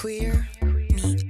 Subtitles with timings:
[0.00, 1.24] Queer meet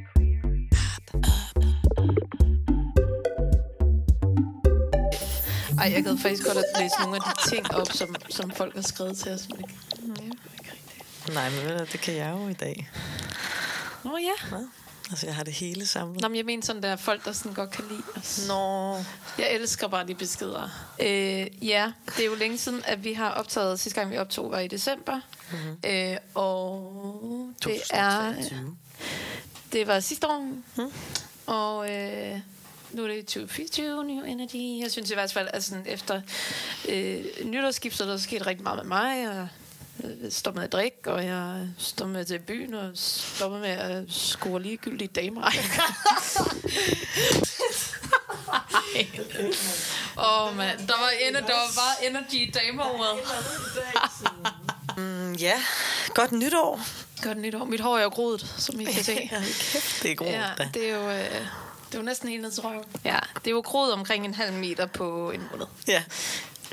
[5.79, 8.75] Ej, jeg gad faktisk godt at læse nogle af de ting op, som, som folk
[8.75, 9.49] har skrevet til os.
[9.49, 10.37] Men ikke,
[11.29, 11.35] ja.
[11.35, 12.91] Nej, men det kan jeg jo i dag.
[14.05, 14.49] Nå ja.
[14.49, 14.67] Hvad?
[15.11, 16.21] Altså, jeg har det hele samlet.
[16.21, 18.45] Nå, men jeg mener sådan, der er folk, der sådan godt kan lide os.
[18.49, 18.95] Nå.
[19.39, 20.69] Jeg elsker bare de beskeder.
[21.01, 24.51] Øh, ja, det er jo længe siden, at vi har optaget, sidste gang vi optog
[24.51, 25.21] var i december.
[25.51, 25.77] Mm-hmm.
[25.87, 28.77] Øh, og det er, 2023.
[29.73, 30.41] det var sidste år.
[30.77, 30.93] Mm.
[31.47, 32.41] Og øh,
[32.93, 34.83] nu er det 2024, New Energy.
[34.83, 36.21] Jeg synes i hvert fald, at sådan efter
[36.89, 39.29] øh, nytårsskiftet, der er sket rigtig meget med mig.
[39.29, 39.49] Og
[40.23, 44.05] jeg står med at drikke, og jeg står med til byen, og stopper med at
[44.09, 45.43] score ligegyldige damer.
[50.19, 50.79] Åh, oh, man.
[50.79, 53.19] Der var, ener, der var bare energy i dameråret.
[54.97, 55.63] Mm, ja,
[56.15, 56.81] godt nytår.
[57.23, 57.65] Godt nytår.
[57.65, 59.13] Mit hår er jo groet, som I kan se.
[59.33, 60.29] Ja, kæft, det er godt.
[60.31, 60.69] Ja, da.
[60.75, 61.11] det er jo...
[61.11, 61.19] Øh,
[61.89, 62.85] det er jo næsten helt ned til røven.
[63.05, 65.67] Ja, det er jo groet omkring en halv meter på en måned.
[65.89, 66.03] Ja.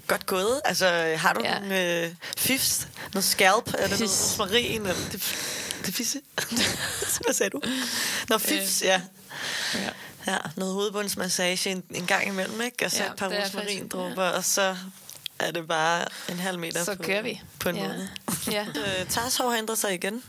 [0.07, 0.61] Godt gået.
[0.65, 1.53] Altså, har du Ja.
[1.53, 1.59] ja.
[1.59, 2.87] nogle øh, fifs?
[3.13, 3.67] Noget scalp?
[3.67, 4.81] Er det noget rosmarin?
[4.81, 5.35] Eller det,
[5.85, 6.21] det fisse?
[7.25, 7.61] Hvad sagde du?
[8.29, 9.01] Nå, fifs, ja.
[9.75, 9.89] Ja.
[10.27, 12.85] Ja, noget hovedbundsmassage en, en gang imellem, ikke?
[12.85, 14.75] Og så Ja, ja, et par er rosmarindrupper, og så
[15.47, 17.41] er det bare en halv meter Så på, kører vi.
[17.59, 17.87] på en ja.
[17.87, 18.07] måned.
[18.51, 18.65] Ja.
[19.01, 20.23] Øh, Tarshov har ændret sig igen.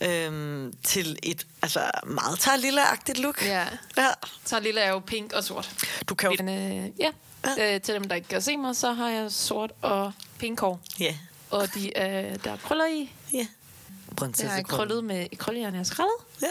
[0.00, 3.42] Øhm, til et altså, meget tarlille-agtigt look.
[3.44, 3.66] ja.
[3.96, 4.08] ja.
[4.44, 5.70] Så lille er jo pink og sort.
[6.08, 6.42] Du kan jo...
[6.42, 7.10] Men, øh, ja,
[7.56, 7.74] Ja.
[7.74, 10.80] øh, til dem, der ikke kan se mig, så har jeg sort og pink hår.
[11.00, 11.14] Ja.
[11.50, 13.12] Og de, øh, der er krøller i.
[13.32, 13.46] Ja.
[14.18, 16.14] Har jeg Prinsesse krøllet med i krøllejern, jeg har skrællet.
[16.42, 16.48] Ja,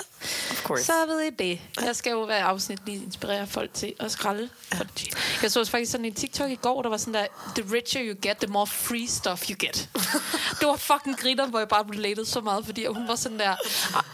[0.52, 0.84] of course.
[0.84, 1.60] Så ved I det.
[1.82, 4.50] Jeg skal jo hver afsnit lige inspirere folk til at skralde.
[4.74, 4.80] Ja.
[5.42, 8.16] Jeg så faktisk sådan en TikTok i går, der var sådan der, the richer you
[8.22, 9.90] get, the more free stuff you get.
[10.60, 13.56] det var fucking griner, hvor jeg bare related så meget, fordi hun var sådan der,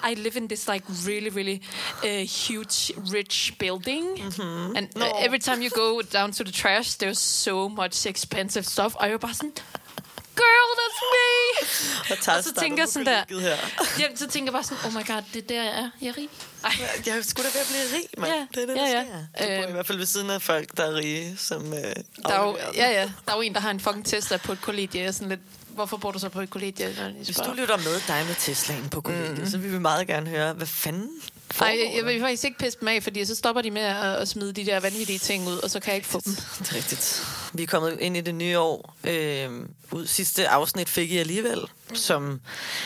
[0.09, 1.59] I- live in this like really, really
[2.03, 4.19] uh, huge, rich building.
[4.19, 4.75] Mm-hmm.
[4.75, 8.95] And uh, every time you go down to the trash, there's so much expensive stuff.
[8.95, 9.53] Og jeg var bare sådan,
[10.41, 11.31] girl, that's me!
[12.11, 13.57] Og, Tars Og så tænker jeg sådan der, Her.
[13.99, 15.89] ja, så tænker jeg bare sådan, oh my god, det er der, jeg er.
[16.01, 16.29] Jeg er rig.
[16.63, 16.71] Ej.
[17.05, 18.31] Jeg sgu da at blive rig, mand.
[18.33, 19.03] Ja, Det er det, der ja, ja.
[19.05, 19.45] sker.
[19.45, 19.69] Du bor Øh.
[19.69, 22.57] i hvert fald ved siden af folk, der er rige, som øh, Der er jo,
[22.75, 23.11] ja, ja.
[23.25, 25.01] Der er jo en, der har en fucking Tesla på et kollegie.
[25.03, 27.11] Er sådan lidt, hvorfor bor du så på et kollegie?
[27.25, 29.49] Hvis du lytter med dig med Teslaen på kollegiet, mm.
[29.49, 31.09] så vil vi meget gerne høre, hvad fanden
[31.59, 34.15] Nej, jeg, jeg vil faktisk ikke pisse dem af, fordi så stopper de med at,
[34.15, 36.35] at smide de der vanvittige ting ud, og så kan jeg ikke få dem.
[36.59, 37.23] Det er rigtigt.
[37.53, 38.95] Vi er kommet ind i det nye år.
[39.03, 39.49] Øh,
[39.91, 41.59] ud sidste afsnit fik I alligevel,
[41.93, 42.41] som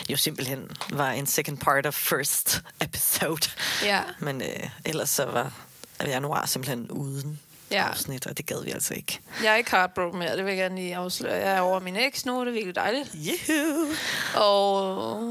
[0.10, 3.50] jo simpelthen var en second part of first episode.
[3.84, 4.02] Ja.
[4.20, 5.52] Men øh, ellers så var
[6.06, 7.40] januar simpelthen uden
[7.72, 7.88] Ja.
[7.90, 9.20] afsnit, og det gad vi altså ikke.
[9.44, 11.34] Jeg er ikke heartbroken mere, det vil jeg gerne lige afsløre.
[11.34, 13.10] Jeg er over min eks nu, det er virkelig dejligt.
[13.14, 13.94] Juhu!
[14.36, 15.24] Og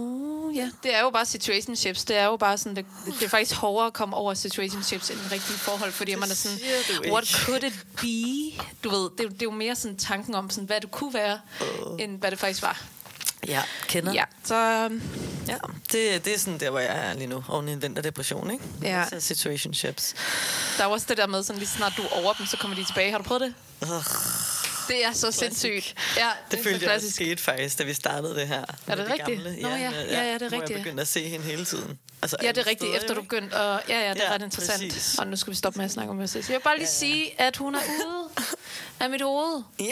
[0.55, 2.05] ja, det er jo bare situationships.
[2.05, 5.19] Det er jo bare sådan, det, det er faktisk hårdere at komme over situationships end
[5.33, 7.12] rigtige forhold, fordi man er sådan, ikke.
[7.12, 8.62] what could it be?
[8.85, 10.91] Du ved, det, er jo- det er jo mere sådan tanken om, sådan, hvad det
[10.91, 11.41] kunne være,
[11.87, 11.97] uh.
[12.03, 12.83] end hvad det faktisk var.
[13.49, 14.12] Ja, kender.
[14.12, 15.03] Ja, så øhm,
[15.49, 15.56] Ja,
[15.93, 17.45] det, det er sådan der, hvor jeg er lige nu.
[17.49, 18.65] Oven i en vinterdepression, ikke?
[18.83, 19.05] Ja.
[19.09, 20.15] Så situationships.
[20.79, 22.77] der er også det der med, sådan lige snart du er over dem, så kommer
[22.77, 23.11] de tilbage.
[23.11, 23.55] Har du prøvet det?
[23.83, 24.05] Ugh,
[24.89, 25.95] Det er så sindssygt.
[26.17, 28.65] Ja, det er følte jeg også skete faktisk, da vi startede det her.
[28.87, 29.43] med det de rigtigt?
[29.45, 29.63] Gamle.
[29.63, 29.91] Nå ja, ja,
[30.25, 30.71] ja, det er hvor rigtigt.
[30.71, 31.99] jeg begyndte at se hende hele tiden.
[32.23, 33.81] Altså, Ja, det er rigtigt, efter du begyndte at...
[33.89, 34.83] Ja, ja, det er Ja, ret interessant.
[34.93, 35.19] præcis.
[35.19, 36.53] Og nu skal vi stoppe med at snakke om Versace.
[36.53, 38.29] Jeg vil bare lige sige, at hun er ude
[39.01, 39.63] af mit hoved.
[39.81, 39.91] Yeah.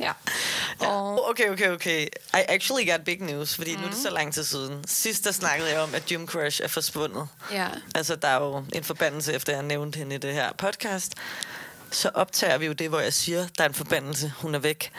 [0.00, 0.12] Ja.
[0.80, 0.86] Ja.
[0.88, 2.02] Og Okay, okay, okay.
[2.34, 3.80] I actually got big news, fordi mm.
[3.80, 4.84] nu er det så lang tid siden.
[4.88, 7.28] Sidst der snakkede jeg om, at Gym Crush er forsvundet.
[7.52, 11.12] ja, Altså, der er jo en forbandelse, efter jeg nævnte hende i det her podcast.
[11.96, 14.90] Så optager vi jo det, hvor jeg siger, der er en forbandelse, hun er væk.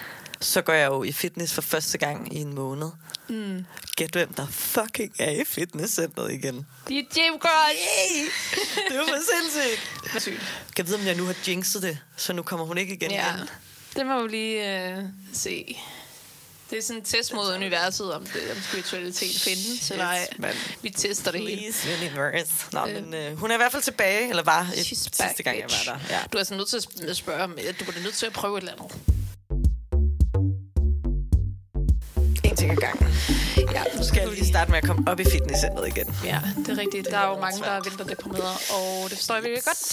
[0.42, 2.90] Så går jeg jo i fitness for første gang i en måned.
[3.30, 3.66] Mm.
[3.96, 6.66] Gæt hvem der fucking er i fitnesscenteret igen.
[6.88, 7.80] det er Jim Crush.
[7.80, 8.26] Hey!
[8.90, 10.22] Det er jo for sindssygt.
[10.22, 10.38] Sygt.
[10.76, 13.12] Kan jeg vide, om jeg nu har jinxet det, så nu kommer hun ikke igen
[13.12, 13.50] Ja, igen.
[13.96, 15.04] det må vi lige øh,
[15.34, 15.78] se.
[16.70, 20.28] Det er sådan en test mod universet, om, det, om spiritualitet findes, eller ej.
[20.38, 20.56] mand.
[20.82, 21.62] Vi tester det hele.
[21.62, 22.52] Please, universe.
[22.74, 22.94] Nå, Øh.
[23.04, 25.88] men øh, hun er i hvert fald tilbage, eller var et, sidste gang, jeg bitch.
[25.88, 26.00] var der.
[26.16, 26.20] Ja.
[26.32, 28.58] Du er altså nødt til at sp- spørge, om du bliver nødt til at prøve
[28.58, 28.96] et eller andet.
[32.68, 33.08] Ting ad gangen.
[33.74, 36.16] Ja, Nu skal jeg lige starte med at komme op i fitnesscenteret igen.
[36.26, 37.08] Ja, det er rigtigt.
[37.12, 39.84] Der er jo mange, der er vinterdeprimeret, og det forstår jeg virkelig godt.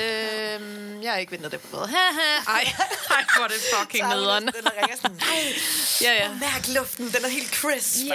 [0.00, 1.88] Øhm, jeg er ikke vinterdeprimeret.
[1.88, 2.30] Haha.
[2.56, 2.64] Ej,
[3.10, 4.42] ej, hvor er det fucking nederen.
[4.46, 5.20] Den ringer sådan,
[6.02, 6.28] Ja, ja.
[6.40, 8.04] mærk luften, den er helt crisp.
[8.06, 8.14] Ja,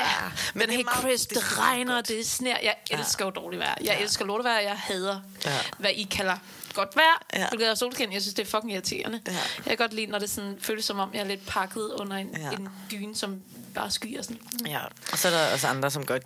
[0.54, 2.56] Men men det er helt crisp, det det, er det regner, det sner.
[2.64, 3.76] Jeg elsker jo dårligt vejr.
[3.84, 5.52] Jeg elsker lortevejr, jeg hader, Ja.
[5.78, 6.36] hvad I kalder
[6.80, 7.40] godt vejr, Ja.
[7.40, 7.48] ja.
[7.50, 8.14] hvilket er solskin.
[8.14, 9.22] Jeg synes, det er fucking irriterende.
[9.28, 9.32] Ja.
[9.34, 12.18] Jeg kan godt lide, når det sådan, føles som om, jeg er lidt pakket under
[12.18, 12.46] en, Ja.
[12.46, 12.52] ja.
[12.52, 13.42] en dyne, som
[13.76, 14.38] bare skyer sådan.
[14.68, 14.80] Ja,
[15.12, 16.24] og så er der også andre, som godt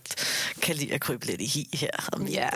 [0.61, 2.49] kan lide at krybe lidt i hi her om Ja.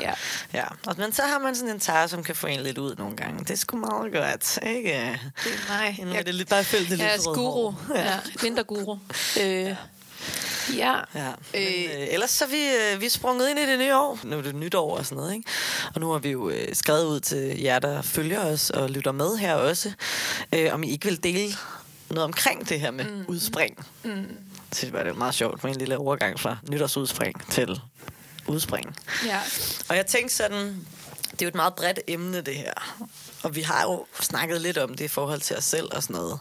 [0.00, 0.12] Ja.
[0.54, 2.96] Ja, og, men så har man sådan en tar, som kan få en lidt ud
[2.96, 3.38] nogle gange.
[3.40, 5.20] Det er sgu meget godt, ikke?
[5.44, 5.96] Det, nej.
[5.98, 7.70] Nu er Jeg, det lidt bare følt det jeg er lidt røde guru.
[7.70, 7.94] hår.
[7.96, 8.18] Ja.
[8.42, 8.98] Vinterguru.
[9.40, 9.76] Øh, ja.
[10.76, 11.62] Ja, men, Øh.
[11.62, 14.18] øh, ellers så er vi, øh, vi er sprunget ind i det nye år.
[14.24, 15.50] Nu er det nytår og sådan noget, ikke?
[15.94, 19.12] Og nu har vi jo øh, skrevet ud til jer, der følger os og lytter
[19.12, 19.92] med her også,
[20.52, 21.54] øh, om I ikke vil dele
[22.10, 23.24] noget omkring det her med mm.
[23.28, 23.86] udspring.
[24.04, 24.26] Mm.
[24.72, 27.80] Så det var det meget sjovt med en lille overgang fra nytårsudspring til
[28.46, 28.96] udspring.
[29.26, 29.40] ja.
[29.88, 30.86] Og jeg tænkte sådan,
[31.32, 32.72] det er jo et meget bredt emne, det her.
[33.42, 36.16] Og vi har jo snakket lidt om det i forhold til os selv og sådan
[36.16, 36.38] noget.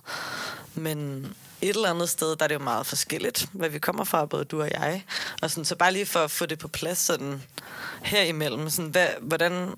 [0.75, 1.27] Men
[1.61, 4.45] et eller andet sted, der er det jo meget forskelligt, hvad vi kommer fra, både
[4.45, 5.03] du og jeg.
[5.41, 7.43] Og sådan, så bare lige for at få det på plads sådan
[8.03, 8.69] her imellem.
[8.69, 9.75] Sådan, hvad, hvordan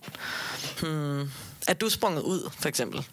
[0.80, 1.32] hmm,
[1.68, 3.06] er du sprunget ud, for eksempel?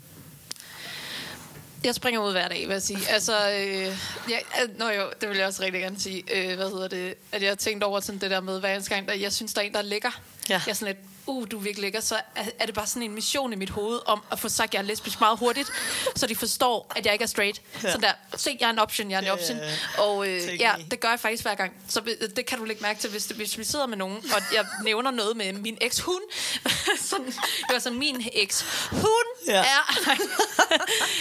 [1.85, 3.09] Jeg springer ud hver dag, vil jeg sige.
[3.09, 6.25] Altså, øh, øh, nå jo, det vil jeg også rigtig gerne sige.
[6.35, 7.15] Øh, hvad hedder det?
[7.33, 9.55] At jeg har tænkt over sådan det der med, hver eneste gang, der, jeg synes,
[9.55, 10.21] der er en, der er lækker.
[10.49, 10.63] Ja.
[10.67, 12.01] Jeg er sådan lidt, uh, du er virkelig lækker.
[12.01, 14.69] Så er, er det bare sådan en mission i mit hoved om at få sagt,
[14.69, 15.73] at jeg er lesbisk meget hurtigt,
[16.17, 17.63] så de forstår, at jeg ikke er straight.
[17.75, 17.93] Ja.
[17.93, 19.59] Sådan der, se, jeg er en option, jeg er en option.
[19.59, 19.65] ja,
[19.97, 20.03] ja.
[20.03, 21.73] Og øh, ja, det gør jeg faktisk hver gang.
[21.89, 24.43] Så øh, det kan du lægge mærke til, hvis, hvis vi sidder med nogen, og
[24.55, 26.23] jeg nævner noget med min eks-hund.
[27.11, 29.55] sådan, det var sådan, min eks-hund Ja.
[29.55, 29.63] ja.
[30.07, 30.15] er...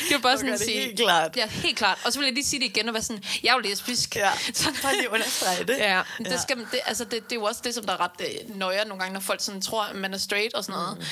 [0.08, 0.80] det var bare sådan at det sige...
[0.80, 1.38] helt klart.
[1.38, 1.98] Ja, helt klart.
[2.06, 4.16] Og så vil jeg lige sige det igen og være sådan, jeg er jo lesbisk.
[4.16, 5.78] Ja, Så, bare lige understrege det.
[5.78, 8.12] Ja, det, skal, det, altså det, det er jo også det, som der er ret
[8.20, 10.98] øh, nøje nogle gange, når folk sådan tror, at man er straight og sådan noget.
[10.98, 11.04] Mm.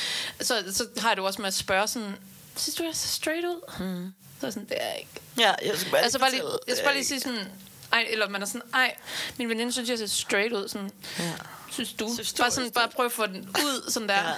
[0.46, 2.16] Så, så har jeg det jo også med at spørge sådan,
[2.56, 3.62] synes du, jeg ser straight ud?
[3.80, 4.14] Mm.
[4.42, 5.12] Så er sådan, det er jeg ikke.
[5.40, 7.48] Ja, jeg skal bare Altså bare lige, jeg skal bare lige sige sådan,
[7.94, 8.96] ej, eller man er sådan, ej,
[9.38, 10.68] min veninde synes, jeg ser straight ud.
[10.68, 11.32] Sådan, Ja.
[11.72, 12.14] synes du?
[12.14, 14.16] Synes du, bare sådan, bare prøv at få den ud, sådan der.
[14.28, 14.34] Ja.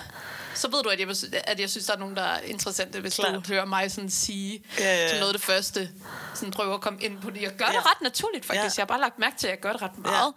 [0.56, 1.08] Så ved du, at jeg,
[1.44, 3.34] at jeg synes, der er nogen, der er interessante, hvis Klart.
[3.36, 5.10] du hører mig sådan sige, Ja, ja, ja.
[5.10, 5.90] som noget af det første,
[6.36, 7.42] sådan prøve at komme ind på det.
[7.42, 7.72] Jeg gør Ja.
[7.72, 8.78] det ret naturligt, faktisk.
[8.78, 8.82] Ja.
[8.82, 10.34] Jeg har bare lagt mærke til, at jeg gør det ret meget.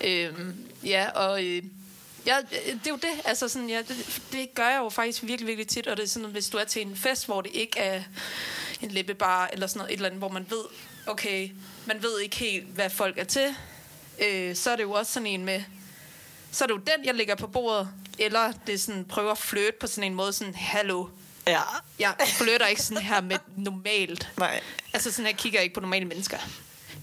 [0.00, 1.44] Ja, øhm, ja og...
[1.44, 1.62] Øh,
[2.26, 3.20] Ja, det er jo det.
[3.24, 5.86] Altså sådan, ja, det, det gør jeg jo faktisk virkelig, virkelig tit.
[5.86, 8.02] Og det er sådan, hvis du er til en fest, hvor det ikke er
[8.80, 10.64] en lippebar, eller sådan noget, et eller andet, hvor man ved,
[11.06, 11.50] okay,
[11.86, 13.54] man ved ikke helt, hvad folk er til,
[14.26, 15.62] øh, så er det jo også sådan en med,
[16.52, 17.88] så er det jo den, jeg lægger på bordet,
[18.18, 21.06] eller det er sådan, prøver at flytte på sådan en måde, sådan, hallo,
[21.46, 21.60] Ja,
[21.98, 24.32] jeg flytter ikke sådan her med normalt.
[24.38, 24.60] nej.
[24.92, 26.38] Altså sådan, jeg kigger ikke på normale mennesker.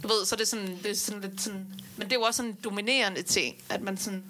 [0.04, 1.68] Du ved, så er det sådan, det er sådan lidt sådan,
[1.98, 4.24] men det er jo også sådan en dominerende ting, at man sådan,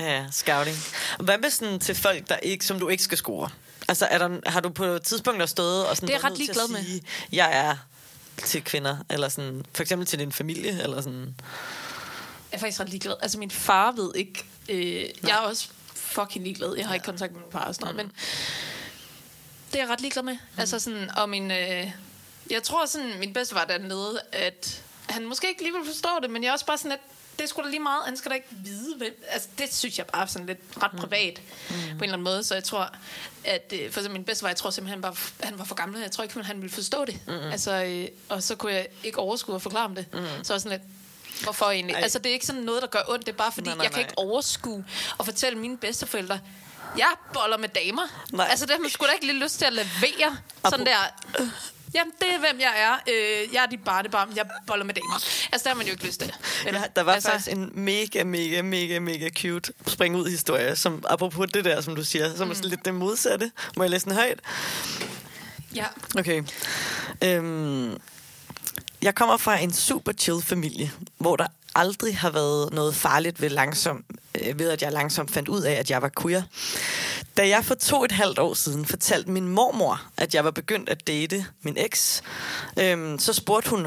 [0.00, 0.76] Ja, scouting.
[1.20, 3.50] Hvad med sådan til folk, der ikke, som du ikke skal score?
[3.88, 6.68] Altså, er der, har du på et tidspunkt stået og sådan Det er ret ligeglad
[6.68, 6.84] med.
[6.84, 7.02] sige,
[7.32, 7.76] jeg er
[8.44, 11.34] til kvinder, eller sådan, for eksempel til din familie, eller sådan.
[12.52, 13.14] jeg er faktisk ret ligeglad.
[13.22, 16.74] Altså, min far ved ikke, øh, jeg er også fucking ligeglad.
[16.76, 18.12] Jeg har ikke kontakt med min far og sådan noget, men
[19.72, 20.34] det er jeg ret ligeglad med.
[20.34, 20.60] Mm.
[20.60, 21.90] Altså sådan, og min, øh,
[22.50, 26.42] jeg tror sådan, min bedstefar dernede, at han måske ikke lige vil forstå det, men
[26.42, 27.00] jeg er også bare sådan, at
[27.40, 28.02] det er sgu da lige meget.
[28.04, 29.24] Han skal da ikke vide, hvem.
[29.28, 31.40] Altså, det synes jeg bare er sådan lidt ret privat
[31.70, 31.74] mm.
[31.76, 32.44] på en eller anden måde.
[32.44, 32.94] Så jeg tror,
[33.44, 36.00] at øh, for min bedstefar, jeg tror simpelthen, han var, han var for gammel.
[36.00, 37.18] Jeg tror ikke, han ville forstå det.
[37.26, 37.32] Mm.
[37.32, 40.06] Altså, øh, og så kunne jeg ikke overskue at forklare ham det.
[40.12, 40.44] Mm.
[40.44, 40.82] Så var sådan lidt,
[41.42, 41.94] Hvorfor egentlig?
[41.94, 42.02] Ej.
[42.02, 43.26] Altså, det er ikke sådan noget, der gør ondt.
[43.26, 44.08] Det er bare fordi, Nej, nej, jeg kan nej.
[44.08, 44.84] ikke overskue
[45.18, 46.40] og fortælle mine bedsteforældre,
[46.98, 48.02] jeg boller med damer.
[48.32, 48.46] Nej.
[48.50, 50.36] Altså, det har man sgu da ikke lige lyst til at levere.
[50.64, 50.98] Sådan der,
[51.40, 51.46] øh,
[51.94, 52.92] jamen, det er, hvem jeg er.
[52.92, 54.32] Øh, jeg er dit barnebarn.
[54.36, 55.14] Jeg boller med damer.
[55.14, 56.32] Altså, det har man jo ikke lyst til.
[56.64, 61.04] Ja, der var altså, faktisk en mega, mega, mega, mega cute spring ud historie, som
[61.08, 62.50] apropos det der, som du siger, som mm.
[62.50, 63.50] er sådan lidt det modsatte.
[63.76, 64.40] Må jeg læse den højt?
[65.74, 65.86] Ja.
[66.18, 66.42] Okay.
[67.24, 68.00] Øhm,
[69.02, 73.48] jeg kommer fra en super chill familie, hvor der aldrig har været noget farligt ved,
[73.48, 74.04] langsom,
[74.54, 76.42] ved, at jeg langsomt fandt ud af, at jeg var queer.
[77.36, 80.50] Da jeg for to og et halvt år siden fortalte min mormor, at jeg var
[80.50, 82.22] begyndt at date min eks,
[82.78, 83.86] øhm, så spurgte hun,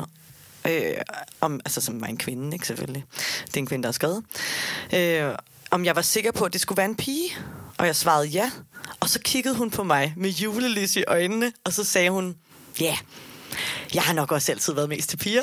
[0.67, 0.97] øh,
[1.41, 3.05] om, altså som var en kvinde, ikke selvfølgelig.
[3.45, 4.23] Det er en kvinde, der har skrevet.
[4.93, 5.35] Øh,
[5.71, 7.37] om jeg var sikker på, at det skulle være en pige.
[7.77, 8.51] Og jeg svarede ja.
[8.99, 12.35] Og så kiggede hun på mig med julelys i øjnene, og så sagde hun,
[12.79, 12.97] ja, yeah,
[13.93, 15.41] jeg har nok også altid været mest til piger.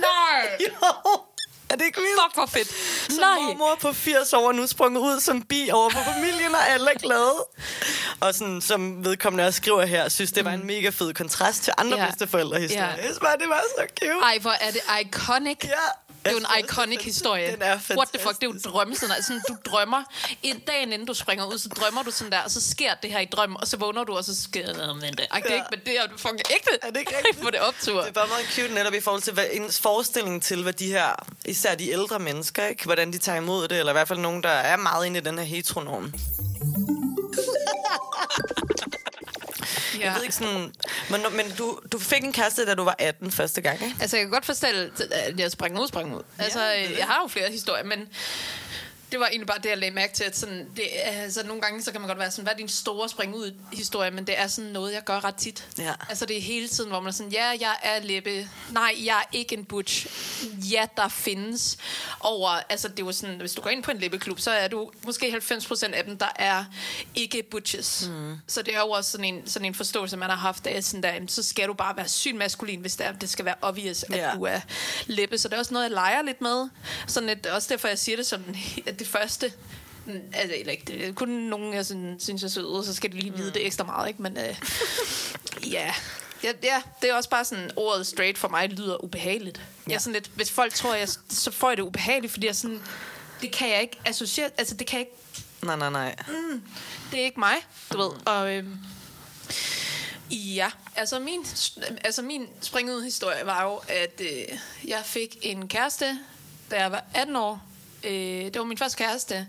[0.00, 0.58] Nej!
[0.66, 1.20] jo,
[1.70, 2.20] er det ikke vildt?
[2.24, 2.68] Fuck, hvor fedt.
[3.12, 3.36] Så Nej.
[3.40, 6.90] mormor på 80 år er nu sprunget ud som bi over for familien, og alle
[6.94, 7.34] er glade.
[8.20, 11.72] Og sådan, som vedkommende også skriver her, synes, det var en mega fed kontrast til
[11.78, 12.06] andre Ja.
[12.06, 12.96] bedsteforældrehistorier.
[12.96, 13.02] Ja.
[13.40, 14.12] Det var så cute.
[14.24, 15.58] Ej, hvor er det iconic.
[15.64, 16.09] Ja.
[16.24, 17.52] Det er jo en iconic den- historie.
[17.52, 17.96] Den er fantastisk.
[17.98, 19.12] What the fuck, det er jo drømmesiden.
[19.14, 20.02] Altså, du drømmer,
[20.42, 23.10] en dag inden du springer ud, så drømmer du sådan der, og så sker det
[23.12, 25.26] her i drømmen, og så vågner du, og så sker det men det.
[25.30, 26.70] Ej, det er ikke, men det er fucking ægte.
[26.82, 27.40] Er det ikke rigtigt?
[27.44, 28.00] På det optur.
[28.00, 30.86] Det er bare meget cute netop i forhold til hvad, ens forestilling til, hvad de
[30.86, 31.08] her,
[31.44, 32.84] især de ældre mennesker, ikke?
[32.84, 35.22] hvordan de tager imod det, eller i hvert fald nogen, der er meget inde i
[35.22, 36.12] den her heteronorm.
[39.98, 40.04] Ja.
[40.04, 40.72] Jeg ved ikke sådan...
[41.10, 43.96] Men, men du, du fik en kæreste, da du var 18 første gang, ikke?
[44.00, 44.66] Altså, jeg kan godt forstå,
[45.12, 46.22] at jeg sprang ud, sprang ud.
[46.38, 48.08] Altså, ja, jeg har jo flere historier, men
[49.12, 51.82] det var egentlig bare det, jeg lagde mærke til, at sådan, det, altså, nogle gange
[51.82, 54.40] så kan man godt være sådan, hvad er din store spring ud historie, men det
[54.40, 55.68] er sådan noget, jeg gør ret tit.
[55.78, 55.92] Ja.
[56.08, 59.18] Altså det er hele tiden, hvor man er sådan, ja, jeg er læbe, nej, jeg
[59.18, 60.06] er ikke en butch.
[60.72, 61.76] Ja, der findes
[62.20, 64.90] over, altså det jo sådan, hvis du går ind på en læbeklub, så er du
[65.04, 66.64] måske 90% af dem, der er
[67.14, 68.08] ikke butches.
[68.08, 68.36] Mm.
[68.46, 71.02] Så det er jo også sådan en, sådan en forståelse, man har haft af sådan
[71.02, 74.02] der, så skal du bare være sygt maskulin, hvis det, er, det skal være obvious,
[74.02, 74.30] at ja.
[74.34, 74.60] du er
[75.06, 75.38] læbe.
[75.38, 76.68] Så det er også noget, jeg leger lidt med.
[77.06, 78.44] Sådan et, også derfor, jeg siger det som,
[78.86, 79.52] at det første
[80.34, 83.36] Altså, eller ikke, det kun nogen, jeg sådan, synes er søde, så skal de lige
[83.36, 83.52] vide mm.
[83.52, 84.22] det ekstra meget, ikke?
[84.22, 84.56] Men øh,
[85.72, 85.94] ja,
[86.44, 89.58] Ja, ja, det er også bare sådan, ordet straight for mig lyder ubehageligt.
[89.58, 89.62] Ja.
[89.90, 92.56] Jeg er sådan lidt, hvis folk tror, jeg, så får jeg det ubehageligt, fordi jeg
[92.56, 92.82] sådan,
[93.40, 95.22] det kan jeg ikke associere, altså det kan jeg ikke...
[95.62, 96.16] Nej, nej, nej.
[96.28, 96.62] Mm,
[97.10, 97.54] det er ikke mig,
[97.92, 98.10] du ved.
[98.26, 98.64] Og øh,
[100.30, 101.46] ja, altså min,
[102.04, 106.18] altså min spring ud historie var jo, at øh, jeg fik en kæreste,
[106.70, 107.69] da jeg var 18 år,
[108.04, 109.46] Øh, det var min første kæreste.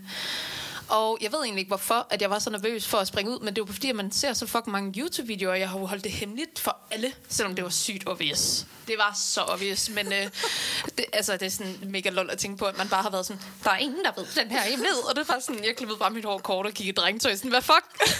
[0.88, 3.40] Og jeg ved egentlig ikke, hvorfor at jeg var så nervøs for at springe ud,
[3.40, 5.86] men det var fordi, at man ser så fucking mange YouTube-videoer, og jeg har jo
[5.86, 8.66] holdt det hemmeligt for alle, selvom det var sygt obvious.
[8.86, 10.22] Det var så obvious, men øh,
[10.98, 13.26] det, altså, det er sådan mega lol at tænke på, at man bare har været
[13.26, 15.98] sådan, der er ingen, der ved den her hemmelighed, og det var sådan, jeg klippede
[15.98, 17.84] bare mit hår kort og kiggede drengtøj, sådan, hvad fuck?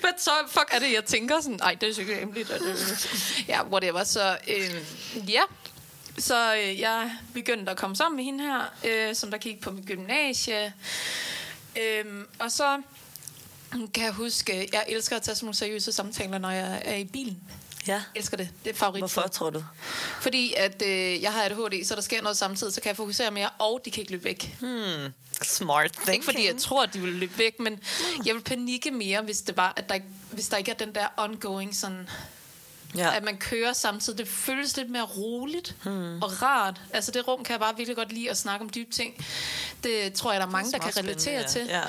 [0.00, 2.52] Hvad så fuck er det, jeg tænker sådan, nej, det er sikkert hemmeligt.
[3.48, 4.04] Ja, whatever.
[4.04, 4.82] Så øh,
[5.30, 5.40] ja,
[6.18, 9.70] så øh, jeg begyndte at komme sammen med hende her, øh, som der gik på
[9.70, 10.74] mit gymnasie.
[11.76, 12.04] Øh,
[12.38, 12.82] og så
[13.94, 17.04] kan jeg huske, jeg elsker at tage sådan nogle seriøse samtaler, når jeg er i
[17.04, 17.40] bilen.
[17.86, 18.02] Ja.
[18.14, 18.48] Elsker det.
[18.64, 19.00] Det er favorit.
[19.00, 19.64] Hvorfor, tror du?
[20.20, 23.30] Fordi at øh, jeg har ADHD, så der sker noget samtidig, så kan jeg fokusere
[23.30, 24.56] mere, og de kan ikke løbe væk.
[24.60, 25.12] Hmm.
[25.42, 26.14] Smart thinking.
[26.14, 27.80] Ikke fordi jeg tror, at de vil løbe væk, men
[28.26, 29.98] jeg vil panikke mere, hvis det var, at der,
[30.30, 32.08] hvis der ikke er den der ongoing sådan
[32.96, 33.16] Ja.
[33.16, 34.18] At man kører samtidig.
[34.18, 36.22] Det føles lidt mere roligt hmm.
[36.22, 36.80] og rart.
[36.92, 39.26] Altså det rum kan jeg bare virkelig godt lide at snakke om dybe ting.
[39.84, 41.46] Det tror jeg, der er mange, der kan relatere ja.
[41.46, 41.66] til.
[41.66, 41.82] Ja.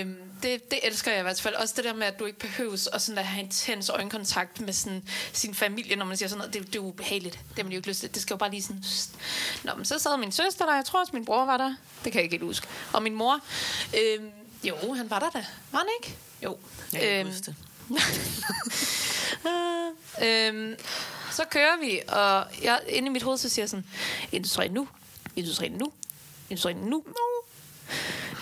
[0.00, 1.54] Øhm, det, det elsker jeg i hvert fald.
[1.54, 4.72] Også det der med, at du ikke behøves at, sådan at have intens øjenkontakt med
[4.72, 6.54] sådan, sin familie, når man siger sådan noget.
[6.54, 7.34] Det, det er ubehageligt.
[7.34, 8.14] Det har man jo ikke lyst til.
[8.14, 8.82] Det skal jo bare lige sådan...
[9.64, 10.74] Nå, men så sad min søster der.
[10.74, 11.74] Jeg tror også, min bror var der.
[12.04, 12.66] Det kan jeg ikke helt huske.
[12.92, 13.40] Og min mor...
[13.94, 14.30] Øhm,
[14.64, 15.46] jo, han var der da.
[15.72, 16.16] Var han ikke?
[16.44, 16.58] Jo.
[16.92, 17.56] Jeg kan øhm.
[20.26, 20.76] øhm,
[21.30, 23.86] så kører vi, og jeg, inde i mit hoved, så siger jeg sådan,
[24.32, 24.88] 1, 2, 3, nu.
[25.36, 25.92] 1, 2, 3, nu.
[26.50, 27.04] 1, 2, 3, nu.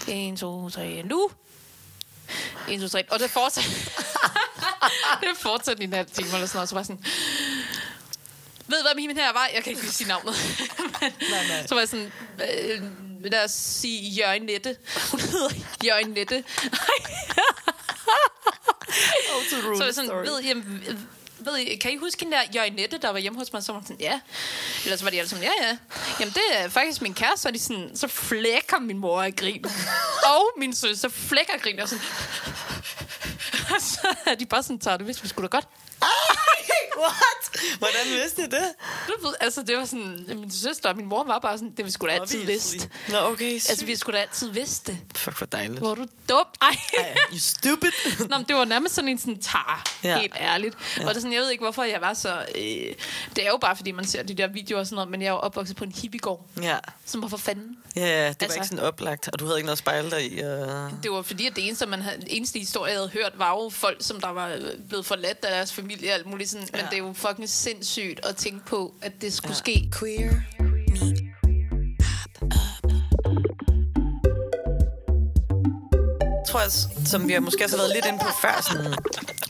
[0.08, 1.30] 1, 2, 3, nu.
[2.68, 3.04] 1, 2, 3.
[3.10, 3.70] Og det fortsætter.
[5.20, 6.68] det fortsætter i en halv time eller sådan noget.
[6.68, 7.04] Så var sådan,
[8.66, 9.50] ved hvad min her var?
[9.54, 10.34] Jeg kan ikke sige navnet.
[11.00, 11.66] Men, nej, nej.
[11.66, 12.12] Så var jeg sådan,
[12.42, 12.82] øh,
[13.32, 14.76] lad os sige Jørgen Nette.
[15.10, 15.50] Hun hedder
[15.84, 16.44] Jørgen Nette.
[19.78, 20.84] så jeg sådan, ved, jamen,
[21.38, 23.62] ved I, kan I huske den der Jørgenette, der var hjemme hos mig?
[23.62, 24.20] Så var sådan, ja.
[24.84, 25.76] Eller så var de alle sådan, ja, ja.
[26.20, 27.42] Jamen, det er faktisk min kæreste.
[27.42, 29.64] Så, de sådan, så flækker min mor af grin.
[30.36, 31.80] og min søster flækker af grin.
[31.80, 32.04] Og sådan,
[33.74, 35.68] og så er de bare sådan, tager det, hvis vi skulle da godt.
[36.98, 37.78] What?
[37.78, 38.74] Hvordan vidste I det?
[39.08, 41.84] Du ved, altså, det var sådan, min søster og min mor var bare sådan, det
[41.84, 42.88] vi skulle da altid vidst.
[43.08, 43.52] Nå, okay.
[43.52, 44.98] Altså, vi skulle da altid vidste det.
[45.16, 45.78] Fuck, hvor dejligt.
[45.78, 46.46] Hvor du dum?
[46.62, 46.76] Ej.
[47.32, 47.90] you stupid.
[48.30, 50.18] Nå, men det var nærmest sådan en sådan tar, ja.
[50.18, 50.76] helt ærligt.
[50.98, 51.08] Ja.
[51.08, 52.38] Og det sådan, jeg ved ikke, hvorfor jeg var så...
[52.54, 52.94] Øh,
[53.36, 55.28] det er jo bare, fordi man ser de der videoer og sådan noget, men jeg
[55.28, 56.46] er jo opvokset på en hippiegård.
[56.62, 56.78] Ja.
[57.06, 57.76] Som hvorfor fanden?
[57.96, 60.32] Ja, det var altså, ikke sådan oplagt, og du havde ikke noget spejl der i.
[60.32, 61.02] Uh...
[61.02, 63.68] Det var fordi, at det eneste, man havde, eneste historie, jeg havde hørt, var jo
[63.68, 66.68] folk, som der var blevet forladt af deres familie og alt muligt sådan.
[66.74, 66.82] Ja.
[66.82, 69.58] Men det er jo fucking sindssygt at tænke på, at det skulle ja.
[69.58, 69.90] ske.
[69.98, 71.26] Queer meet
[76.48, 76.70] tror jeg,
[77.06, 78.94] som vi har måske også været lidt inde på før, sådan,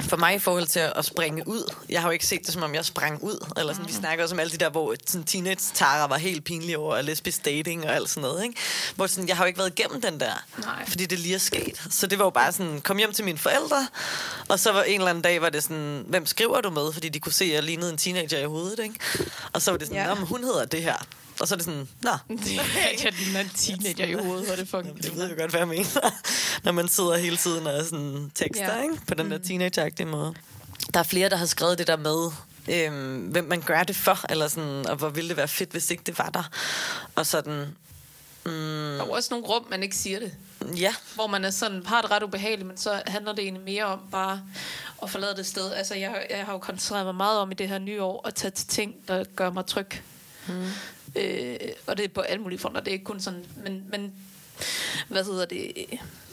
[0.09, 1.75] for mig i forhold til at springe ud.
[1.89, 3.47] Jeg har jo ikke set det, som om jeg sprang ud.
[3.57, 3.89] Eller sådan, mm.
[3.89, 7.03] Vi snakker også om alle de der, hvor sådan, teenage Tara var helt pinlig over
[7.03, 8.45] lesbisk dating og alt sådan noget.
[8.45, 8.55] Ikke?
[8.97, 10.89] Hvor sådan, jeg har jo ikke været igennem den der, Nej.
[10.89, 11.83] fordi det lige er sket.
[11.91, 13.89] Så det var jo bare sådan, kom hjem til mine forældre,
[14.49, 16.93] og så var en eller anden dag, var det sådan, hvem skriver du med?
[16.93, 18.79] Fordi de kunne se, at jeg lignede en teenager i hovedet.
[18.79, 18.95] Ikke?
[19.53, 20.15] Og så var det sådan, ja.
[20.15, 21.07] hun hedder det her.
[21.41, 22.11] Og så er det sådan, nå.
[22.45, 25.61] Det er jeg en teenager i hovedet, hvor det fucking Det ved jeg godt, hvad
[25.61, 26.13] jeg mener.
[26.65, 28.83] Når man sidder hele tiden og sådan tekster, ja.
[28.83, 28.95] ikke?
[29.07, 29.45] På den der mm.
[29.45, 30.35] teenage måde.
[30.95, 32.31] Der er flere, der har skrevet det der med,
[32.69, 35.91] øhm, hvem man gør det for, eller sådan, og hvor ville det være fedt, hvis
[35.91, 36.51] ikke det var der.
[37.15, 37.67] Og sådan...
[38.45, 40.35] Mm, der er også nogle rum, man ikke siger det.
[40.77, 40.95] Ja.
[41.15, 44.01] Hvor man er sådan, har det ret ubehageligt, men så handler det egentlig mere om
[44.11, 44.43] bare
[45.03, 45.73] at forlade det sted.
[45.73, 48.35] Altså, jeg, jeg har jo koncentreret mig meget om i det her nye år, at
[48.35, 50.03] tage til ting, der gør mig tryg.
[50.49, 50.65] Mm.
[51.15, 52.81] Øh, og det er på alle mulige fronter.
[52.81, 53.45] Det er ikke kun sådan...
[53.65, 54.13] Men, men
[55.09, 55.73] hvad hedder det?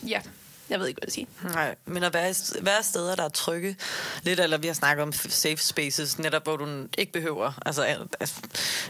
[0.07, 0.21] Ja.
[0.69, 1.53] Jeg ved ikke, hvad jeg siger.
[1.53, 3.75] Nej, men at være, være steder, der er trygge,
[4.23, 8.07] lidt, eller vi har snakket om safe spaces, netop hvor du ikke behøver, altså, al-
[8.19, 8.35] altså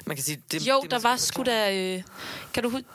[0.06, 0.42] man kan sige...
[0.52, 1.76] Det, Jo, det, der var sgu da...
[1.76, 2.04] Øh,
[2.54, 2.88] kan du huske...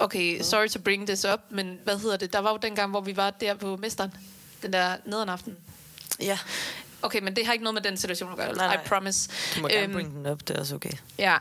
[0.00, 2.32] Okay, sorry to bring this up, men hvad hedder det?
[2.32, 4.12] Der var jo den gang, hvor vi var der på Mesteren.
[4.62, 5.56] Den der nederen aften.
[6.20, 6.38] Ja,
[7.04, 8.52] Okay, men det har ikke noget med den situation at gøre.
[8.54, 8.84] Nej, nej.
[8.84, 9.30] I promise.
[9.56, 10.90] du må gerne Øhm, bringe den op, det er også okay.
[11.18, 11.36] Ja,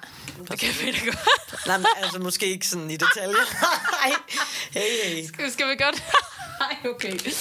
[0.52, 1.18] det kan vi da godt.
[1.68, 3.36] Nej, men altså måske ikke sådan i detaljer.
[4.02, 4.14] Nej,
[4.72, 5.28] hey, hey.
[5.28, 6.04] Skal, skal vi godt?
[6.62, 7.12] Nej, okay.
[7.14, 7.34] Måske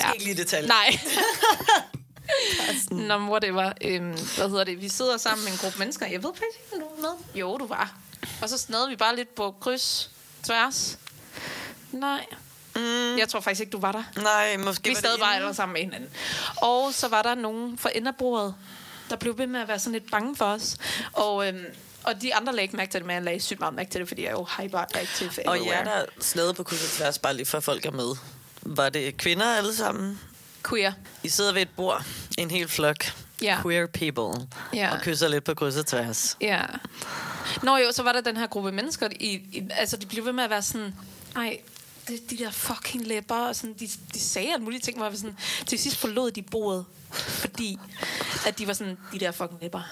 [0.00, 0.12] Ja.
[0.12, 0.68] ikke lige i detaljer.
[0.68, 0.98] Nej.
[2.90, 3.72] Nå, men whatever.
[3.80, 4.80] Øhm, hvad hedder det?
[4.80, 6.06] Vi sidder sammen med en gruppe mennesker.
[6.06, 7.40] Jeg ved faktisk ikke, om du var med.
[7.40, 7.94] Jo, du var.
[8.42, 10.10] Og så snadede vi bare lidt på kryds,
[10.44, 10.98] tværs.
[11.92, 12.26] Nej.
[12.76, 13.18] Mm.
[13.18, 14.02] Jeg tror faktisk ikke, du var der.
[14.22, 16.08] Nej, måske Vi var sad det bare alle sammen med hinanden.
[16.56, 18.54] Og så var der nogen for enden af bordet,
[19.10, 20.76] der blev ved med at være sådan lidt bange for os.
[21.12, 21.64] Og, øhm,
[22.04, 24.00] og de andre lagde ikke mærke til det, men jeg lagde sygt meget mærke til
[24.00, 25.78] det, fordi jeg er jo hyperactive Og everywhere.
[25.78, 28.16] jer, der snede på kryds og tværs, bare lige for folk er med.
[28.62, 30.20] Var det kvinder alle sammen?
[30.68, 30.92] Queer.
[31.22, 32.04] I sidder ved et bord,
[32.38, 32.96] en hel flok.
[33.42, 33.58] Ja.
[33.62, 34.46] Queer people.
[34.74, 34.92] Ja.
[34.94, 36.36] Og kysser lidt på kryds og tværs.
[36.40, 36.62] Ja.
[37.62, 40.32] Nå jo, så var der den her gruppe mennesker, i, i, altså de blev ved
[40.32, 40.94] med at være sådan,
[41.36, 41.58] ej,
[42.08, 45.18] det, de der fucking læber, og sådan, de, de sagde alle mulige ting, hvor jeg
[45.18, 45.36] sådan,
[45.66, 47.78] til sidst forlod de bordet, fordi
[48.46, 49.82] at de var sådan, de der fucking læber.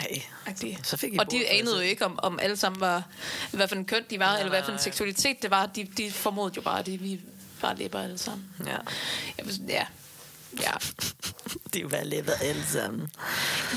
[0.00, 0.78] Ej, Agtige.
[0.82, 1.90] så fik I og de anede jo jer selv.
[1.90, 3.02] ikke, om, om alle sammen var,
[3.52, 5.66] hvad for en køn de var, Nej, eller hvad for en seksualitet det var.
[5.66, 7.20] De, de formodede jo bare, at de, vi
[7.60, 8.46] var læber alle sammen.
[8.66, 8.76] Ja.
[9.38, 9.86] Jeg ja.
[10.60, 10.70] Ja,
[11.74, 13.08] De var læber alle sammen.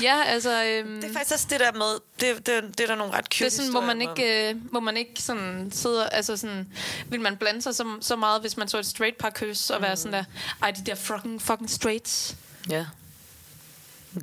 [0.02, 0.64] ja altså...
[0.64, 3.24] Øhm, Det er faktisk også det der med, det, det, det er der nogle ret
[3.24, 6.68] cute det er sådan, må man ikke, øh, må man ikke sådan sidde, altså sådan,
[7.08, 9.82] vil man blande sig så, så meget, hvis man så et straight par kys, og
[9.82, 10.24] være sådan der,
[10.62, 12.36] ej, de der fucking, fucking straights.
[12.70, 12.86] Ja.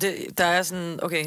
[0.00, 1.26] Det, der er sådan, okay,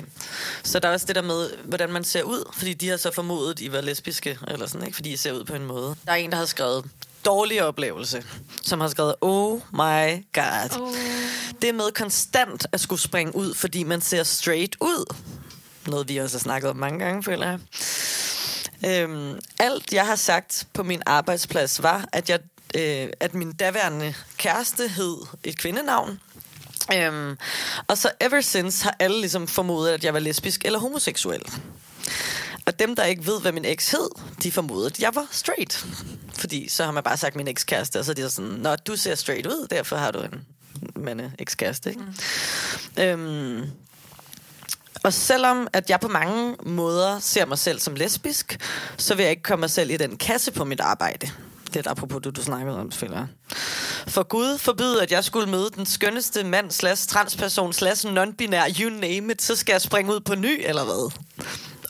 [0.64, 3.12] så der er også det der med, hvordan man ser ud, fordi de har så
[3.12, 4.96] formodet, I var lesbiske, eller sådan, ikke?
[4.96, 5.96] fordi I ser ud på en måde.
[6.06, 6.86] Der er en, der har skrevet,
[7.26, 8.24] dårlig oplevelse,
[8.64, 10.82] som har skrevet, oh my god.
[10.82, 10.94] Oh.
[11.62, 15.16] Det med konstant at skulle springe ud, fordi man ser straight ud.
[15.88, 17.60] Noget, vi også har snakket om mange gange, føler jeg.
[18.86, 22.40] Øhm, alt, jeg har sagt på min arbejdsplads, var, at, jeg,
[22.76, 26.20] øh, at min daværende kæreste hed et kvindenavn.
[26.94, 27.38] Øhm,
[27.88, 31.42] og så ever since har alle ligesom formodet, at jeg var lesbisk eller homoseksuel.
[32.68, 34.10] Og dem, der ikke ved, hvad min eks hed,
[34.44, 35.86] de formodede, at jeg var straight.
[36.34, 38.96] Fordi så har man bare sagt min ekskæreste, og så er de sådan, Nå, du
[38.96, 40.46] ser straight ud, derfor har du en
[40.96, 42.02] mande ekskæreste, ikke?
[42.98, 43.04] Mm.
[43.04, 43.70] Øhm,
[45.04, 48.60] og selvom at jeg på mange måder ser mig selv som lesbisk,
[48.98, 51.30] så vil jeg ikke komme mig selv i den kasse på mit arbejde.
[51.74, 53.28] Lidt apropos det, du snakkede om, jeg.
[54.08, 58.90] For Gud forbyde, at jeg skulle møde den skønneste mand, slash transperson, slash non-binær, you
[58.90, 61.12] name it, så skal jeg springe ud på ny, eller hvad?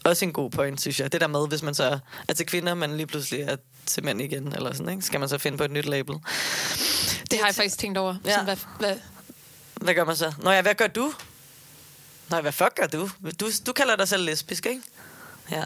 [0.08, 1.12] Også en god point, synes jeg.
[1.12, 4.22] Det der med, hvis man så er til kvinder, man lige pludselig er til mænd
[4.22, 5.02] igen, eller sådan, ikke?
[5.06, 6.16] Skal man så finde på et nyt label.
[7.32, 8.16] Det har jeg faktisk tænkt over.
[8.26, 8.32] Ja.
[8.32, 8.96] Sådan, hvad, hvad,
[9.76, 10.34] Hvad gør man så?
[10.38, 11.14] Nå ja, hvad gør du?
[12.30, 13.10] Nej, hvad fuck gør du?
[13.40, 14.82] Du, du kalder dig selv lesbisk, ikke?
[15.52, 15.64] Ja.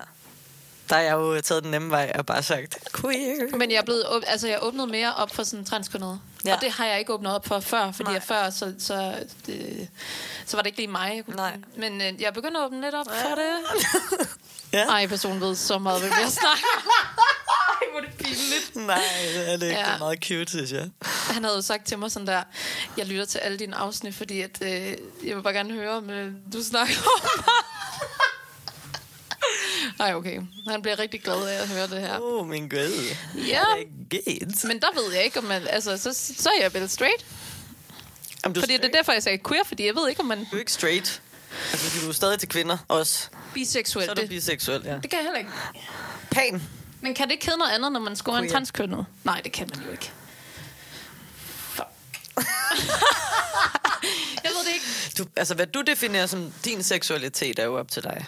[0.89, 3.57] Der har jeg jo taget den nemme vej og bare sagt, queer.
[3.57, 6.19] men jeg er blevet, altså jeg åbnet mere op for sådan transkønnet.
[6.45, 6.55] Ja.
[6.55, 8.13] Og det har jeg ikke åbnet op for før, fordi Nej.
[8.13, 9.87] jeg før, så, så, det,
[10.45, 11.23] så var det ikke lige mig.
[11.27, 11.57] Nej.
[11.77, 13.23] Men øh, jeg begynder at åbne lidt op ja.
[13.23, 14.27] for det.
[14.73, 14.85] Ja.
[14.85, 16.67] Ej, personen ved så meget, hvem jeg snakker.
[17.81, 18.75] Ej, hvor det pinligt.
[18.75, 19.01] Nej,
[19.35, 19.79] det er det ikke.
[19.79, 19.85] Ja.
[19.85, 20.89] Det er meget cute, synes jeg.
[21.33, 22.43] Han havde jo sagt til mig sådan der,
[22.97, 24.69] jeg lytter til alle dine afsnit, fordi at, øh,
[25.27, 27.21] jeg vil bare gerne høre, om øh, du snakker om
[30.01, 30.41] Ej, okay.
[30.67, 32.19] Han bliver rigtig glad af at høre det her.
[32.19, 33.15] Åh, oh, min gud.
[33.35, 33.41] Ja.
[33.41, 34.67] Herregud.
[34.67, 35.67] Men der ved jeg ikke, om man...
[35.67, 37.25] Altså, så, så er jeg vel straight.
[38.43, 40.47] Jamen, du, Fordi det er derfor, jeg sagde queer, fordi jeg ved ikke, om man
[40.51, 41.21] du er ikke straight.
[41.71, 43.27] Altså, du er stadig til kvinder også.
[43.53, 44.05] biseksuel.
[44.05, 44.93] Så er du Det, biseksuel, ja.
[44.95, 45.51] det kan jeg heller ikke.
[46.31, 46.61] Pan.
[47.01, 49.05] Men kan det ikke hedde noget andet, når man scorer en transkønnet?
[49.23, 50.11] Nej, det kan man jo ikke.
[54.43, 54.85] Jeg ved det ikke.
[55.17, 58.25] Du, altså, hvad du definerer som din seksualitet, er jo op til dig.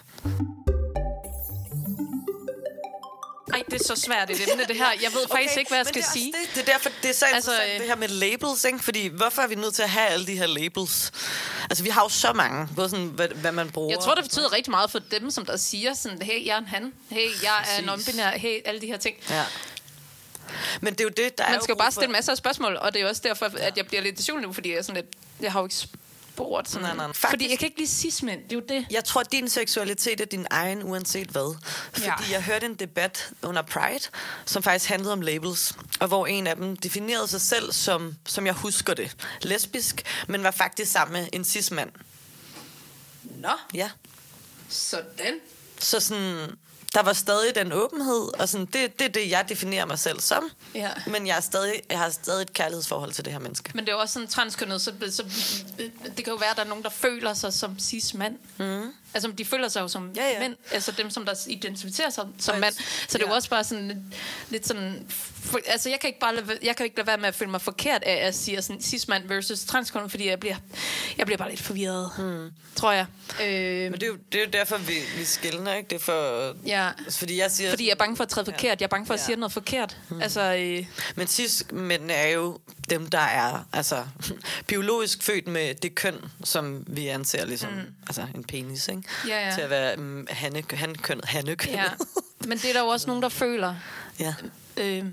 [3.74, 4.86] Det er så svært et emne, det her.
[5.02, 6.34] Jeg ved faktisk Okay, ikke, hvad jeg skal det er sige.
[6.42, 8.80] Det, det er derfor, det er så Altså, øh, det her med labels, ikke?
[8.80, 11.12] Fordi hvorfor er vi nødt til at have alle de her labels?
[11.70, 13.90] Altså, vi har jo så mange, både sådan, hvad, hvad man bruger.
[13.92, 16.58] Jeg tror, det betyder rigtig meget for dem, som der siger sådan, hey, jeg er
[16.58, 16.94] en han.
[17.10, 18.10] Hey, jeg er Præcis.
[18.16, 18.38] non-binær.
[18.38, 19.16] Hey, alle de her ting.
[19.30, 19.44] Ja.
[20.82, 22.32] Men det er jo det, der er Man jo skal jo bare for- stille masser
[22.32, 24.78] af spørgsmål, og det er også derfor, at jeg bliver lidt i nu, fordi jeg,
[24.78, 25.76] er sådan lidt, jeg har jo ikke
[26.34, 26.88] spurgt sådan.
[26.88, 27.06] Nej, nej.
[27.08, 28.86] Fordi Faktisk- jeg kan ikke lide cis-mænd, det er jo det.
[28.92, 31.56] Jeg tror, din seksualitet er din egen, uanset hvad.
[31.92, 32.14] Fordi Ja.
[32.32, 34.06] jeg hørte en debat under Pride,
[34.46, 38.46] som faktisk handlede om labels, og hvor en af dem definerede sig selv som, som
[38.46, 41.90] jeg husker det, lesbisk, men var faktisk sammen med en cis-mand.
[43.24, 43.90] Nå, Ja.
[44.70, 45.40] sådan.
[45.80, 46.48] Så sådan,
[46.94, 50.20] der var stadig den åbenhed, og sådan, det, det er det, jeg definerer mig selv
[50.20, 50.50] som.
[50.76, 50.90] Ja.
[51.08, 53.72] Men jeg, er stadig, jeg har stadig et kærlighedsforhold til det her menneske.
[53.76, 55.24] Men det er jo også sådan transkønnet, så, så
[56.18, 58.38] det kan jo være, at der er nogen, der føler sig som cis-mand.
[58.58, 58.94] Mm.
[59.14, 60.40] Altså, de føler sig jo som Ja, ja.
[60.40, 60.56] mænd.
[60.72, 62.74] Altså, dem, som der identificerer sig som mand.
[62.74, 63.36] Så det er jo ja.
[63.36, 63.98] også bare sådan lidt,
[64.50, 65.06] lidt sådan...
[65.44, 67.52] For, altså, jeg kan ikke bare lade, jeg kan ikke lade være med at føle
[67.52, 70.56] mig forkert af at sige sådan cis-mand versus transkønnet, fordi jeg bliver,
[71.18, 72.50] jeg bliver bare lidt forvirret, mm.
[72.76, 73.06] tror jeg.
[73.44, 75.90] Øh, Men det er jo, det er jo derfor, vi, vi skiller, ikke?
[75.90, 76.54] Det er for...
[76.68, 76.90] ja.
[77.10, 77.70] Fordi jeg siger...
[77.70, 78.82] Fordi jeg er bange for at træde forkert.
[78.82, 79.26] Jeg er bange for at Ja.
[79.26, 79.98] sige noget forkert.
[80.10, 80.22] Mm.
[80.22, 84.06] Altså, øh, Men cis mænd er jo dem, der er altså,
[84.68, 87.82] biologisk født med det køn, som vi anser ligesom mm.
[88.08, 89.04] altså en penis, ikke?
[89.28, 89.54] Ja, ja.
[89.56, 91.78] Til at være um, hanne, hankønnet, hannekønnet.
[91.78, 91.86] ja.
[92.48, 93.76] Men det er der jo også nogen, der føler.
[94.20, 94.34] ja.
[94.78, 95.06] Øh,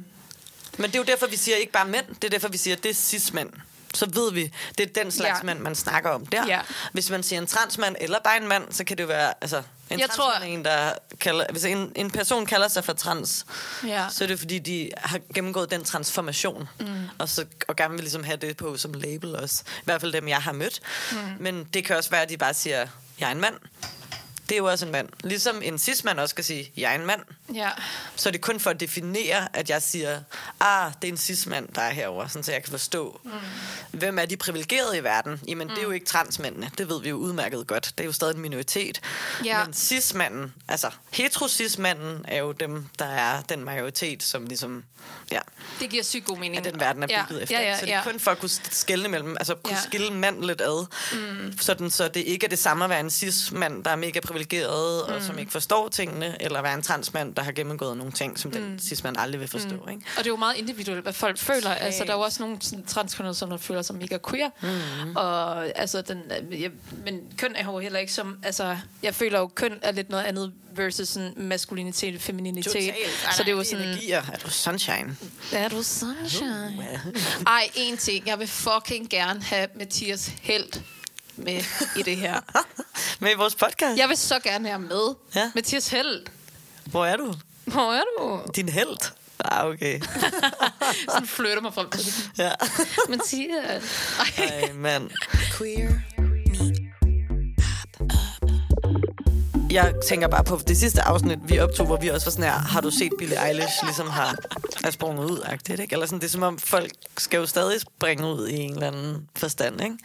[0.79, 2.07] Men det er jo derfor, vi siger ikke bare mænd.
[2.15, 3.51] Det er derfor, vi siger, det er cis-mænd.
[3.95, 5.43] Så ved vi, det er den slags Ja.
[5.47, 6.47] mand, man snakker om der.
[6.47, 6.61] Ja.
[6.93, 9.35] Hvis man siger en transmand eller bare en mand, så kan det jo være...
[9.41, 10.33] Altså, en Jeg tror...
[10.33, 13.47] er en, der kalder, hvis en, en person kalder sig for trans,
[13.87, 14.07] ja.
[14.11, 16.87] så er det fordi, de har gennemgået den transformation, mm.
[17.19, 19.63] og, så, og gerne vil ligesom have det på som label også.
[19.67, 20.81] I hvert fald dem, jeg har mødt.
[21.13, 21.19] Mm.
[21.41, 22.87] Men det kan også være, at de bare siger,
[23.21, 23.55] jeg er en mand.
[24.51, 25.09] Det er jo også en mand.
[25.25, 27.21] Ligesom en cis-mand også skal sige, jeg er en mand.
[27.55, 27.69] ja.
[28.17, 30.21] Så er det kun for at definere, at jeg siger,
[30.61, 33.31] ah, det er en cis-mand, der er herover, sådan så jeg kan forstå, mm.
[33.91, 35.41] hvem er de privilegerede i verden?
[35.49, 35.71] Jamen, mm.
[35.75, 36.71] det er jo ikke transmændene.
[36.79, 37.85] Det ved vi jo udmærket godt.
[37.99, 39.01] Det er jo stadig en minoritet.
[39.45, 39.65] Ja.
[39.65, 44.85] Men cis-manden, altså hetero-cis-manden, er jo dem, der er den majoritet, som ligesom,
[45.33, 45.41] ja,
[45.81, 46.67] Det giver sygt god mening.
[46.67, 47.25] at den verden er ja.
[47.29, 47.61] bygget efter.
[47.61, 48.05] Ja, ja, så det er ja.
[48.05, 49.83] kun for at kunne skille mellem, altså kunne Ja.
[49.83, 51.59] skille mand lidt ad, mm.
[51.59, 54.40] sådan så det ikke er det samme at være en cis-mand, der er mega privilegeret,
[54.53, 55.15] mm.
[55.15, 58.51] og som ikke forstår tingene, eller være en transmand, der har gennemgået nogle ting, som
[58.51, 58.61] mm.
[58.61, 59.77] den cis-mand aldrig vil forstå.
[59.85, 59.91] Mm.
[59.91, 60.03] Ikke?
[60.17, 61.71] Og det er jo meget individuelt, hvad folk føler.
[61.71, 64.51] Altså, der er jo også nogle transkønnede, som der føler sig mega queer.
[64.63, 65.17] Mm.
[65.17, 66.71] Og altså, den, øh, jeg,
[67.05, 68.39] men køn er jo heller ikke som...
[68.43, 72.95] Altså, jeg føler jo, køn er lidt noget andet versus sådan maskulinitet, femininitet.
[73.37, 73.89] Så det er jo sådan...
[73.89, 74.23] Energier.
[74.33, 75.17] Er du sunshine?
[75.53, 77.01] Er du sunshine?
[77.47, 78.27] Ej, en ting.
[78.27, 80.83] Jeg vil fucking gerne have Mathias Helt
[81.45, 81.63] med
[81.97, 82.41] i det her.
[83.21, 83.99] Med i vores podcast?
[83.99, 85.15] Jeg vil så gerne ham med.
[85.35, 85.51] Ja.
[85.55, 86.33] Mathias Helt.
[86.85, 87.35] Hvor er du?
[87.65, 88.41] Hvor er du?
[88.57, 89.13] Din held?
[89.45, 90.01] Ah, okay.
[91.13, 92.31] Sådan flytter mig frem til det.
[92.39, 92.51] ja.
[93.17, 94.15] Mathias.
[94.39, 94.45] Ej.
[94.47, 95.11] Ej, mand.
[95.59, 95.91] Queer
[99.71, 102.53] Jeg tænker bare på det sidste afsnit, vi optog, hvor vi også var sådan her,
[102.59, 104.35] har du set Billie Eilish ligesom har
[104.85, 105.93] er sprunget ud, agtigt, ikke?
[105.93, 108.87] Eller sådan, det er som om folk skal jo stadig springe ud i en eller
[108.87, 109.97] anden forstand, ikke?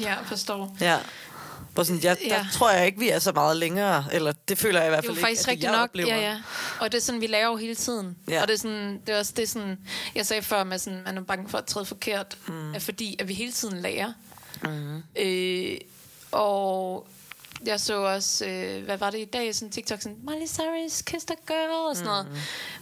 [0.00, 0.76] Ja, forstår.
[0.80, 0.98] Ja.
[1.74, 2.46] Hvor sådan, jeg, der Ja.
[2.52, 5.08] tror jeg ikke, vi er så meget længere, eller det føler jeg i hvert Det
[5.10, 5.84] er fald jo faktisk ikke, at rigtigt nok.
[5.90, 6.16] oplever.
[6.16, 6.40] Ja, ja.
[6.80, 8.16] Og det er sådan, vi laver jo hele tiden.
[8.28, 8.42] Ja.
[8.42, 9.78] Og det er, sådan, det er også det, er sådan,
[10.14, 12.74] jeg sagde før, med sådan, man er bange for at træde forkert, mm.
[12.74, 14.12] er fordi, at vi hele tiden lærer.
[14.64, 15.02] Mm.
[15.16, 15.76] Øh,
[16.32, 17.06] og
[17.66, 21.30] jeg så også, øh, hvad var det i dag, sådan TikTok, sådan, Miley Cyrus kissed
[21.30, 22.26] a girl, og sådan noget.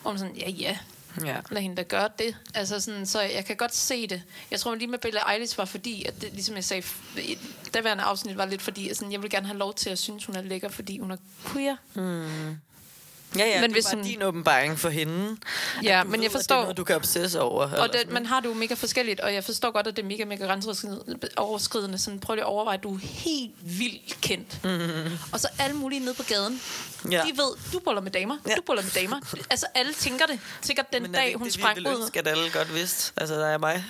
[0.03, 0.79] Hvor man sådan, ja, ja,
[1.25, 1.37] Ja.
[1.51, 2.37] lad hende da gøre det.
[2.55, 4.23] Altså sådan, så jeg kan godt se det.
[4.51, 6.83] Jeg tror lige med Billie Eilish var fordi, at det, ligesom jeg sagde,
[7.19, 7.39] i
[7.75, 10.25] daværende afsnit var lidt fordi, at sådan, jeg vil gerne have lov til at synes,
[10.25, 11.77] hun er lækker, fordi hun er queer.
[13.39, 15.37] Ja, ja, Men men hvis det var din åbenbaring for hende.
[15.83, 17.63] Ja, men ved, jeg forstår- Det er noget, du kan obsesse over.
[17.63, 20.03] Og det, sådan, man har det jo mega forskelligt, og jeg forstår godt, at det
[20.03, 21.29] er mega, mega grænseoverskridende.
[21.37, 21.99] overskridende.
[21.99, 24.65] Sådan, prøv lige at overveje, at du er helt vildt kendt.
[24.65, 25.19] Mm-hmm.
[25.33, 26.61] Og så alle mulige nede på gaden.
[27.11, 27.23] Ja.
[27.27, 28.55] De ved, du boller med damer, Ja.
[28.55, 29.17] du boller med damer.
[29.51, 30.39] Altså, alle tænker det.
[30.63, 32.01] Sikkert den Men er det dag, ikke hun det, sprang ud.
[32.03, 33.13] ønske, at alle godt vidste?
[33.17, 33.85] Altså, der er mig.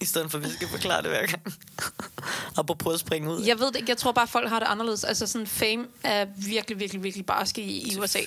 [0.00, 1.54] I stedet for, at vi skal forklare det hver gang.
[2.56, 3.44] og på prøve at springe ud.
[3.44, 5.04] Jeg ved det ikke, jeg tror bare, folk har det anderledes.
[5.04, 8.18] Altså sådan, fame er virkelig, virkelig, virkelig barske i, i USA.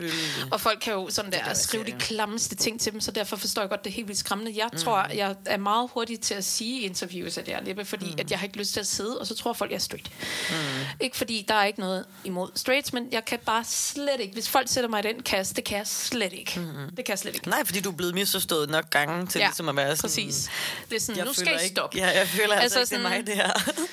[0.52, 3.38] Og folk kan jo sådan der jeg skrive de klammeste ting til dem, så derfor
[3.38, 4.54] forstår jeg godt, det er helt vildt skræmmende.
[4.58, 7.86] Jeg tror, jeg er meget hurtig til at sige i interviews, at jeg er lippe,
[7.86, 8.16] fordi mm.
[8.20, 10.12] at jeg har ikke lyst til at sidde, og så tror folk, jeg er straight.
[10.50, 10.56] Mm.
[11.00, 14.50] Ikke fordi der er ikke noget imod straights, men jeg kan bare slet ikke, hvis
[14.50, 16.60] folk sætter mig i den kasse, det kan jeg slet ikke.
[16.60, 16.96] Mm.
[16.96, 17.50] Det kan jeg slet ikke.
[17.50, 20.10] Nej, fordi du er blevet misforstået nok gange til Ja, ligesom at være sådan...
[20.10, 20.50] Præcis.
[20.90, 21.98] Det er sådan, Jeg nu skal I ikke- stoppe.
[21.98, 23.52] Ja, jeg føler altså, Altså ikke, det er mig, det her.
[23.68, 23.74] Ja.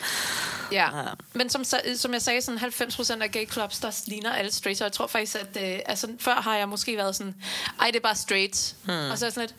[0.72, 0.90] Ja.
[1.32, 1.64] Men som,
[1.96, 5.06] som jeg sagde, sådan 90% af gay clubs, der ligner alle straights, og jeg tror
[5.06, 7.34] faktisk, at øh, altså, før har jeg måske været sådan,
[7.80, 8.74] ej, det er bare straights.
[8.84, 9.10] Hmm.
[9.10, 9.54] Og så er sådan lidt,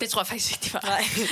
[0.00, 0.80] det tror jeg faktisk ikke, de var.
[0.80, 1.04] Nej.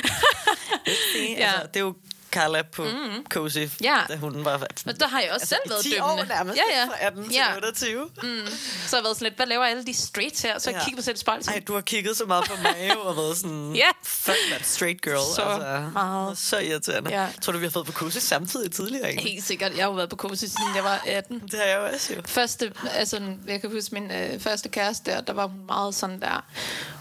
[1.16, 1.22] Ja.
[1.38, 1.46] ja.
[1.52, 1.94] altså, det er jo
[2.40, 3.26] Carla på mm-hmm.
[3.30, 3.96] Cozy, Ja.
[4.08, 4.62] da hun var...
[4.86, 6.22] Men der har jeg også altså, selv været 10 dømmende.
[6.22, 6.84] år nærmest, ja, ja.
[6.86, 7.54] fra 18 til ja.
[7.54, 8.10] 28.
[8.86, 10.58] Så har jeg været sådan lidt, hvad laver alle de straights her?
[10.58, 10.84] Så jeg Ja.
[10.84, 11.46] kigger på selv i spejlet.
[11.48, 13.72] Ej, sådan, du har kigget så meget på mig og været sådan...
[13.82, 13.88] Ja.
[14.04, 15.34] Fuck that straight girl.
[15.36, 16.38] Så altså, meget.
[16.38, 17.20] Så irriterende.
[17.20, 17.28] Ja.
[17.42, 19.10] Tror du, vi har fået på Cozy samtidig tidligere?
[19.10, 19.22] Ikke?
[19.22, 19.76] Helt sikkert.
[19.76, 21.38] Jeg har jo været på Cozy, siden jeg var 18.
[21.40, 22.22] Det har jeg jo også jo.
[22.26, 26.20] Første, altså, jeg kan huske min øh, første kæreste der, der var hun meget sådan
[26.20, 26.44] der,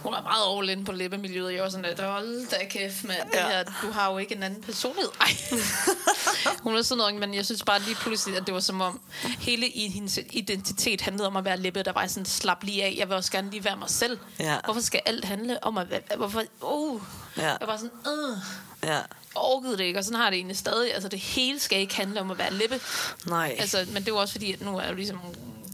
[0.04, 1.54] hun var meget all in på læbemiljøet.
[1.54, 3.48] Jeg var sådan der, hold da kæft, mand, det Ja.
[3.48, 5.10] her, du har jo ikke en anden personlighed.
[5.26, 5.60] Nej.
[6.64, 9.00] hun er sådan noget, men jeg synes bare lige pludselig, at det var som om,
[9.40, 11.86] hele i hendes identitet handlede om at være lippet.
[11.86, 14.20] Der var sådan, slap lige af, jeg vil også gerne lige være mig selv.
[14.40, 14.58] Ja.
[14.66, 16.02] Hvorfor skal alt handle om at være...
[16.18, 17.02] Hvorfor, uh,
[17.38, 17.48] Ja.
[17.60, 18.38] Jeg var sådan, øh,
[18.84, 19.00] Ja.
[19.36, 20.94] orkede det ikke, og sådan har det egentlig stadig.
[20.94, 22.80] Altså, det hele skal ikke handle om at være lippe.
[23.26, 23.56] Nej.
[23.60, 25.20] Altså, men det jo også fordi, at nu er jeg jo ligesom...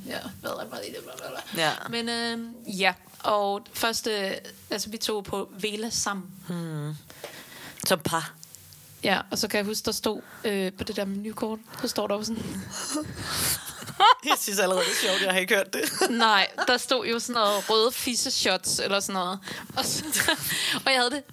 [0.06, 1.58] Ja, hvad er det?
[1.58, 1.72] Ja.
[1.90, 2.40] Men øh,
[2.80, 4.40] ja, og første...
[4.70, 6.32] Altså, vi tog på Vela sammen.
[7.88, 8.34] Som par.
[9.04, 12.08] Ja, og så kan jeg huske, der stod øh, på det der menukort, så står
[12.08, 12.44] der jo sådan...
[14.26, 15.92] Jeg synes allerede, det er sjovt, jeg har ikke hørt det.
[16.10, 19.40] Nej, der stod jo sådan noget røde fisse-shots, eller sådan noget.
[19.78, 20.04] Og, så,
[20.86, 21.24] og jeg havde det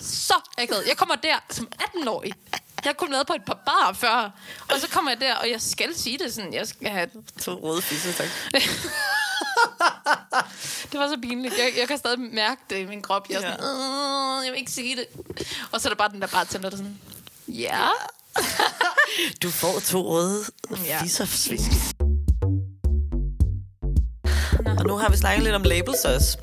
[0.00, 0.84] så akavet.
[0.88, 2.32] Jeg kommer der som 18-årig.
[2.52, 4.30] Jeg har kun været på et par bar før.
[4.70, 7.08] Og så kommer jeg der, og jeg skal sige det sådan, jeg skal have...
[7.40, 8.28] To røde fisse, tak.
[10.92, 11.54] Det var så pinligt.
[11.58, 13.28] Jeg, jeg kan stadig mærke det i min krop.
[13.30, 15.06] Jeg er sådan, "Øh, jeg vil ikke sige det.
[15.72, 16.98] Og så er der bare den der bartender, der sådan,
[17.48, 17.88] ja.
[19.42, 20.44] Du får to røde
[20.86, 21.02] Ja.
[21.02, 21.26] fisser.
[24.78, 26.38] Og nu har vi snakket lidt om labels også.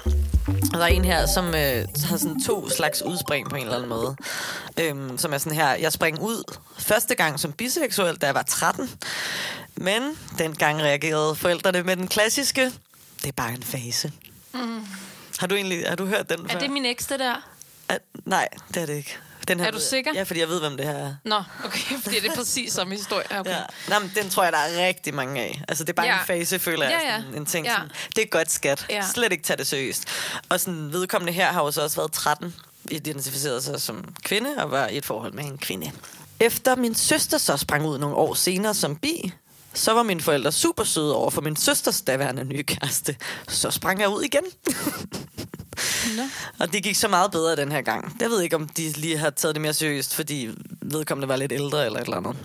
[0.47, 3.75] Og der er en her, som øh, har sådan to slags udspring på en eller
[3.75, 4.15] anden måde.
[4.79, 6.43] Øhm, som er sådan her, jeg sprang ud
[6.77, 8.89] første gang som biseksuel, da jeg var 13.
[9.75, 10.01] Men
[10.37, 12.65] dengang reagerede forældrene med den klassiske,
[13.21, 14.11] det er bare en fase.
[14.53, 14.85] Mm.
[15.39, 16.55] Har du egentlig har du hørt den før?
[16.55, 17.49] Er det min eks, det der?
[17.89, 19.17] At, nej, det er det ikke.
[19.47, 20.11] Den her Er du sikker?
[20.15, 21.13] Ja, fordi jeg ved, hvem det her er.
[21.23, 23.25] Nå, okay, fordi det er præcis samme historie.
[23.39, 23.51] Okay.
[23.51, 23.61] Ja.
[23.87, 25.61] Nå, men den tror jeg, der er rigtig mange af.
[25.67, 26.05] Altså, det er bare.
[26.05, 26.19] Ja.
[26.19, 26.99] en fase, føler jeg.
[27.03, 27.21] Ja, ja.
[27.21, 27.65] Sådan, en ting.
[27.65, 27.73] Ja.
[27.73, 28.85] Sådan, det er godt skat.
[28.89, 29.03] Ja.
[29.13, 30.05] Slet ikke tage det seriøst.
[30.49, 32.55] Og sådan, vedkommende her har jo så også været 13,
[32.91, 35.91] identificeret sig som kvinde, og var i et forhold med en kvinde.
[36.39, 39.33] Efter min søster så sprang ud nogle år senere som bi,
[39.73, 43.15] så var mine forældre super søde over for min søsters daværende nye kæreste.
[43.47, 44.43] Så sprang jeg ud igen.
[46.17, 46.23] Nå.
[46.59, 48.15] Og det gik så meget bedre den her gang.
[48.19, 50.49] Jeg ved ikke, om de lige har taget det mere seriøst, fordi
[50.81, 52.35] vedkommende var lidt ældre eller et eller andet.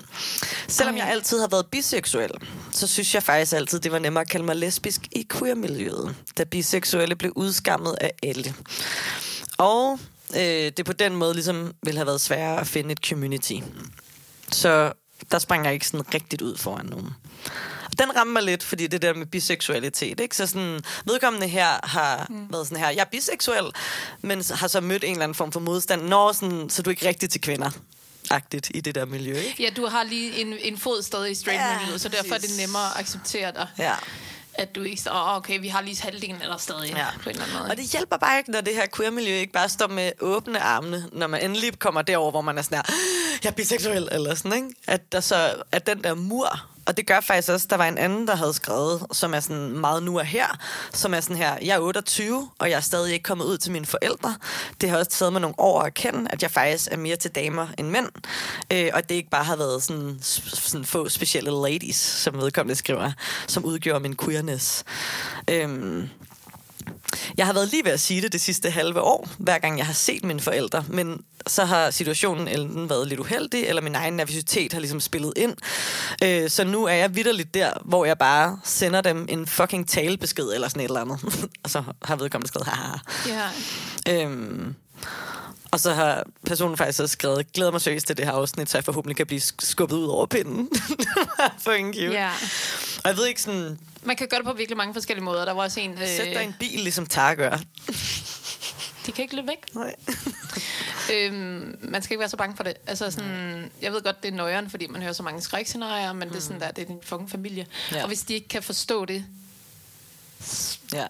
[0.68, 1.00] Selvom Ej.
[1.00, 2.30] jeg altid har været biseksuel,
[2.72, 6.44] så synes jeg faktisk altid, det var nemmere at kalde mig lesbisk i queer-miljøet, da
[6.44, 8.54] biseksuelle blev udskammet af alle.
[9.58, 9.98] Og
[10.36, 13.54] øh, det på den måde ligesom ville have været sværere at finde et community.
[14.52, 14.92] Så
[15.32, 17.10] der sprang jeg ikke sådan rigtigt ud foran nogen.
[17.84, 20.36] Og Den rammer mig lidt, fordi det der med biseksualitet, ikke?
[20.36, 22.52] Så sådan, vedkommende her har mm.
[22.52, 23.72] været sådan her, jeg er biseksuel,
[24.20, 26.90] men har så mødt en eller anden form for modstand, når sådan, så er du
[26.90, 27.70] ikke rigtig til kvinder
[28.30, 29.62] agtigt i det der miljø, ikke?
[29.62, 32.38] Ja, du har lige en, en fod stadig i straight Ja, miljøet, så derfor er
[32.38, 33.68] det nemmere at acceptere dig.
[33.78, 33.94] Ja.
[34.58, 37.06] At du ikke så, oh, okay, vi har lige halvdelen af dig stadig Ja.
[37.22, 37.70] på en eller anden måde.
[37.70, 41.08] Og det hjælper bare ikke, når det her queer-miljø ikke bare står med åbne armene,
[41.12, 42.94] når man endelig kommer derover, hvor man er sådan her,
[43.42, 44.68] jeg er biseksuel, eller sådan, ikke?
[44.86, 47.98] At, der så, at den der mur, og det gør faktisk også, der var en
[47.98, 50.46] anden, der havde skrevet, som er sådan meget nu og her,
[50.92, 53.72] som er sådan her, jeg er 28, og jeg er stadig ikke kommet ud til
[53.72, 54.36] mine forældre.
[54.80, 57.30] Det har også taget mig nogle år at erkende, at jeg faktisk er mere til
[57.30, 58.08] damer end mænd,
[58.72, 63.12] øh, og det ikke bare har været sådan, sådan få specielle ladies, som vedkommende skriver,
[63.48, 64.84] som udgjorde min queerness.
[65.50, 66.04] Øh,
[67.36, 69.86] jeg har været lige ved at sige det det sidste halve år, hver gang jeg
[69.86, 74.14] har set mine forældre, men så har situationen enten været lidt uheldig, eller min egen
[74.14, 75.54] nervøsitet har ligesom spillet ind.
[76.24, 80.44] Øh, så nu er jeg vidderligt der, hvor jeg bare sender dem en fucking talebesked
[80.54, 81.20] eller sådan et eller andet.
[81.64, 82.96] og så har vedkommende skrevet, haha.
[83.28, 84.22] Ja.
[84.24, 84.74] Øhm,
[85.70, 88.78] og så har personen faktisk også skrevet, glæder mig seriøst til det her afsnit, så
[88.78, 90.68] jeg forhåbentlig kan blive sk- skubbet ud over pinden.
[91.64, 92.12] Fucking cute.
[92.12, 92.30] ja.
[93.04, 95.44] Og jeg ved ikke sådan, Man kan gøre det på virkelig mange forskellige måder.
[95.44, 95.92] Der var også en...
[95.92, 97.58] Øh, sæt dig en bil, ligesom Tar gør.
[99.06, 99.74] de kan ikke løbe væk.
[99.74, 99.94] Nej.
[101.14, 102.74] Øhm, man skal ikke være så bange for det.
[102.86, 106.28] Altså sådan, jeg ved godt, det er nøjeren, fordi man hører så mange skrækscenarier, men
[106.28, 106.32] mm.
[106.32, 107.66] det er sådan der, det er din fucking familie.
[107.92, 108.02] Ja.
[108.02, 109.24] Og hvis de ikke kan forstå det...
[110.92, 111.06] Ja.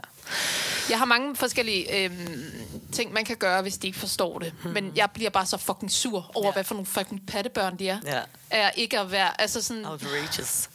[0.91, 2.53] Jeg har mange forskellige øhm,
[2.93, 4.53] ting, man kan gøre, hvis de ikke forstår det.
[4.65, 4.71] Mm.
[4.71, 6.53] Men jeg bliver bare så fucking sur over, Ja.
[6.53, 7.99] hvad for nogle fucking pattebørn de er.
[8.05, 8.21] Ja.
[8.51, 9.41] Er ikke at være...
[9.41, 10.69] Altså sådan, Outrageous.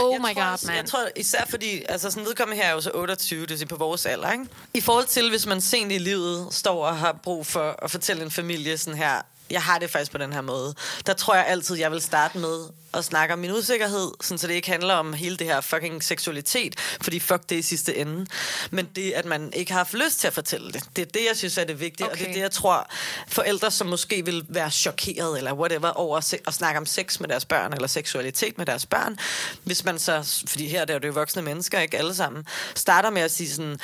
[0.00, 0.76] oh jeg my tror god, man.
[0.76, 3.68] Jeg tror især fordi, altså sådan vedkommende her er jo så 28, det vil sige
[3.68, 4.44] på vores alder, ikke?
[4.74, 8.22] I forhold til, hvis man sent i livet står og har brug for at fortælle
[8.22, 10.74] en familie sådan her, jeg har det faktisk på den her måde.
[11.06, 14.46] Der tror jeg altid, jeg vil starte med at snakke om min usikkerhed, sådan så
[14.46, 18.26] det ikke handler om hele det her fucking seksualitet, fordi fuck det i sidste ende.
[18.70, 21.20] Men det, at man ikke har haft lyst til at fortælle det, det er det,
[21.28, 22.12] jeg synes er det vigtige, okay.
[22.12, 22.90] og det er det, jeg tror,
[23.28, 27.28] forældre, som måske vil være chokeret eller whatever over at, at snakke om sex med
[27.28, 29.18] deres børn, eller seksualitet med deres børn,
[29.64, 33.10] hvis man så, fordi her der er det jo voksne mennesker, ikke alle sammen, starter
[33.10, 33.78] med at sige sådan,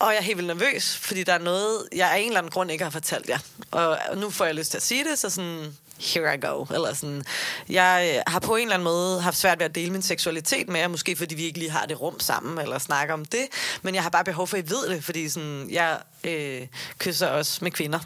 [0.00, 2.50] åh, jeg er helt vildt nervøs, fordi der er noget, jeg af en eller anden
[2.50, 3.38] grund ikke har fortalt jer,
[3.70, 5.76] og nu får jeg lyst til at sige det, så sådan,
[6.14, 6.64] here I go.
[6.74, 7.24] Eller sådan,
[7.68, 10.80] jeg har på en eller anden måde haft svært ved at dele min seksualitet med
[10.80, 13.46] jer, måske fordi vi ikke lige har det rum sammen, eller snakker om det,
[13.82, 16.66] men jeg har bare behov for, at I ved det, fordi sådan, jeg øh,
[16.98, 17.98] kysser også med kvinder.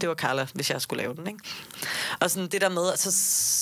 [0.00, 1.38] Det var Carla, hvis jeg skulle lave den, ikke?
[2.20, 3.10] Og sådan det der med, altså,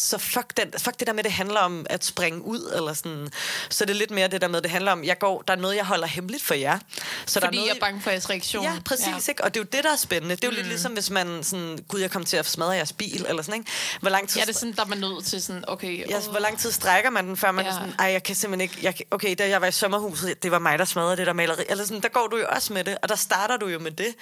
[0.08, 3.28] så fuck, den, fuck det der med, det handler om at springe ud, eller sådan.
[3.70, 5.58] Så det er lidt mere det der med, det handler om, jeg går, der er
[5.58, 6.78] noget, jeg holder hemmeligt for jer.
[7.26, 8.64] Så der er Fordi noget, jeg er bange for jeres reaktion.
[8.64, 9.32] Ja, præcis, ja.
[9.32, 9.44] ikke?
[9.44, 10.36] Og det er jo det, der er spændende.
[10.36, 10.56] Det er jo mm.
[10.56, 13.60] lidt ligesom, hvis man sådan, gud, jeg kom til at smadre jeres bil, eller sådan,
[13.60, 13.70] ikke?
[14.00, 16.08] Hvor lang tid, Ja, det er sådan, der er man nødt til sådan, okay...
[16.10, 16.30] Ja, åh.
[16.30, 17.70] hvor lang tid strækker man den, før man ja.
[17.70, 17.80] er Ja.
[17.80, 20.58] sådan, ej, jeg kan simpelthen ikke, jeg, okay, da jeg var i sommerhuset, det var
[20.58, 22.98] mig, der smadrede det der maleri, eller sådan, der går du jo også med det,
[23.02, 24.14] og der starter du jo med det.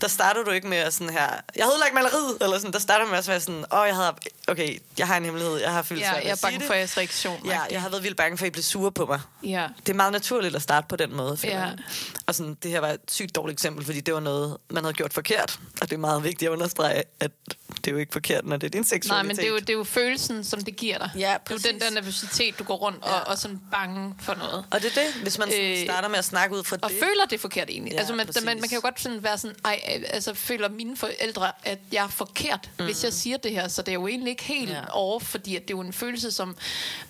[0.00, 2.78] Der starter du ikke med at sådan her, jeg havde lagt maleriet, eller sådan, der
[2.78, 4.12] starter med at være sådan, åh, jeg havde,
[4.48, 7.46] okay, jeg har en hemmelighed, jeg har følt Ja, jeg er bange for jeres reaktion.
[7.46, 9.20] Ja, jeg har været vildt bange for, at I blev sure på mig.
[9.44, 9.66] ja.
[9.86, 11.38] Det er meget naturligt at starte på den måde.
[11.44, 11.58] Ja.
[11.60, 11.78] jeg.
[12.26, 14.94] Og sådan, det her var et sygt dårligt eksempel, fordi det var noget, man havde
[14.94, 15.58] gjort forkert.
[15.80, 17.30] Og det er meget vigtigt at understrege, at
[17.76, 19.10] det er jo ikke forkert, når det er din seksualitet.
[19.10, 21.10] Nej, men det er, jo, det er jo følelsen, som det giver dig.
[21.14, 21.66] Ja, det er jo præcis.
[21.66, 23.18] den der nervøsitet, du går rundt og, Ja.
[23.18, 24.64] og sådan bange for noget.
[24.70, 26.98] Og det er det, hvis man Øh, starter med at snakke ud fra Og det.
[26.98, 27.92] føler det er forkert egentlig.
[27.92, 28.44] Ja, altså, man, præcis.
[28.44, 30.96] man, man kan jo godt sådan være sådan, ej, øh, altså føler mine
[31.34, 32.84] forældre, at jeg er forkert, mm.
[32.84, 33.68] hvis jeg siger det her.
[33.68, 34.80] Så det er jo egentlig ikke helt Ja.
[34.92, 36.56] over, fordi at det er jo en følelse, som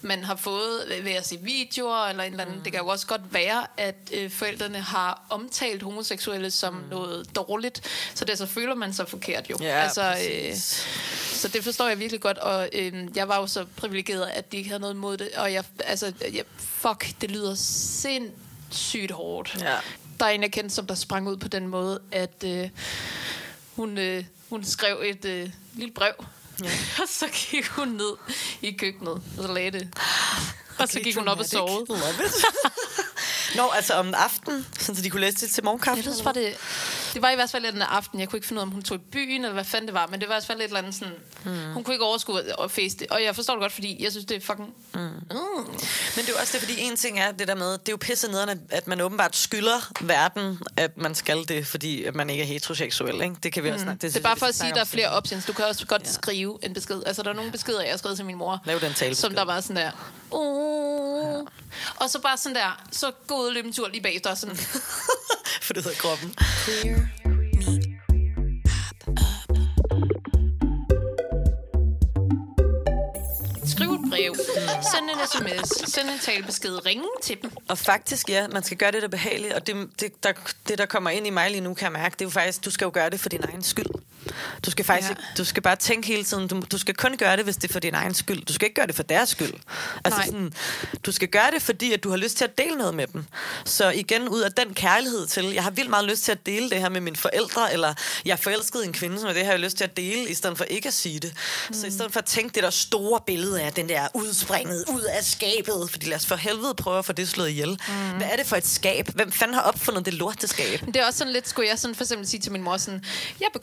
[0.02, 2.56] man har fået ved at se videoer eller en eller anden.
[2.56, 2.62] Mm.
[2.62, 6.80] Det kan jo også godt være, at øh, forældrene har omtalt homoseksuelle som mm.
[6.90, 7.82] noget dårligt,
[8.14, 9.56] så det så føler man sig forkert jo.
[9.60, 10.86] Ja, altså, præcis.
[11.32, 14.56] så det forstår jeg virkelig godt, og øh, jeg var jo så privilegeret, at de
[14.56, 19.56] ikke havde noget imod det, og jeg, altså, jeg, fuck, det lyder sindssygt hårdt.
[19.60, 19.76] Ja.
[20.20, 22.68] Der er en, jeg kendte, som der sprang ud på den måde, at øh,
[23.76, 26.12] hun, øh, hun skrev et øh, lille brev,
[26.62, 26.70] ja.
[27.02, 28.16] og så gik hun ned
[28.62, 29.94] i køkkenet, og så lagde det.
[30.78, 31.84] Og så gik hun op og sovede.
[31.88, 32.32] Love it.
[33.56, 36.02] Nå, altså om aftenen, sådan så de kunne læse det til morgenkaffe.
[36.06, 36.54] Jeg ved, var det,
[37.14, 38.20] det var i hvert fald den aften.
[38.20, 39.94] Jeg kunne ikke finde ud af, om hun tog i byen, eller hvad fanden det
[39.94, 40.06] var.
[40.06, 41.14] Men det var i hvert fald et eller andet sådan...
[41.44, 41.72] Mm.
[41.72, 43.06] Hun kunne ikke overskue at feste.
[43.10, 44.74] Og jeg forstår det godt, fordi jeg synes, det er fucking...
[44.94, 45.00] Mm.
[45.00, 45.10] Mm.
[46.16, 47.92] Men det er jo også det, fordi en ting er det der med, det er
[47.92, 52.42] jo pisse nederen, at- man åbenbart skylder verden, at man skal det, fordi man ikke
[52.42, 53.36] er heteroseksuel, ikke?
[53.42, 54.06] Det kan vi også snakke.
[54.06, 55.44] Det er bare for at sige, at der er flere options.
[55.44, 56.12] Du kan også godt ja.
[56.12, 57.02] skrive en besked.
[57.06, 58.60] Altså, der er nogle beskeder, jeg har skrevet til min mor.
[58.64, 59.14] Lav den talebesked.
[59.14, 59.90] Som der var sådan der...
[60.30, 61.46] Oh.
[61.96, 62.82] Og så bare sådan der...
[62.92, 64.34] Så gå ud og løbe en tur lige bagefter.
[64.34, 64.56] Sådan,
[65.66, 66.34] For det hedder kroppen.
[73.64, 74.34] Skriv et brev.
[74.92, 75.92] Send en sms.
[75.92, 76.86] Send en talebesked.
[76.86, 77.50] Ringe til dem.
[77.68, 79.54] Og faktisk, ja, man skal gøre det, der er behageligt.
[79.54, 80.32] Og det, det, der,
[80.68, 82.64] det, der kommer ind i mig lige nu, kan jeg mærke, det er jo faktisk,
[82.64, 83.86] du skal jo gøre det for din egen skyld.
[84.66, 85.14] Du skal faktisk Ja.
[85.14, 87.68] ikke, du skal bare tænke hele tiden, du, du skal kun gøre det, hvis det
[87.68, 88.44] er for din egen skyld.
[88.46, 89.52] Du skal ikke gøre det for deres skyld.
[90.04, 90.26] Altså Nej.
[90.26, 90.52] sådan,
[91.06, 93.24] du skal gøre det, fordi at du har lyst til at dele noget med dem.
[93.64, 96.70] Så igen, ud af den kærlighed til, jeg har vildt meget lyst til at dele
[96.70, 99.52] det her med mine forældre, eller jeg forelsket i en kvinde, som er det har
[99.52, 101.32] jeg lyst til at dele, i stedet for ikke at sige det.
[101.68, 101.74] Mm.
[101.74, 105.00] Så i stedet for at tænke det der store billede af den der udspringet ud
[105.02, 107.68] af skabet, fordi lad os for helvede prøve at få det slået ihjel.
[107.70, 107.94] Mm.
[108.16, 109.08] Hvad er det for et skab?
[109.14, 110.80] Hvem fanden har opfundet det lorteskab?
[110.86, 113.04] Det er også sådan lidt, skulle jeg sådan for eksempel sige til min mor sådan,
[113.40, 113.58] jeg er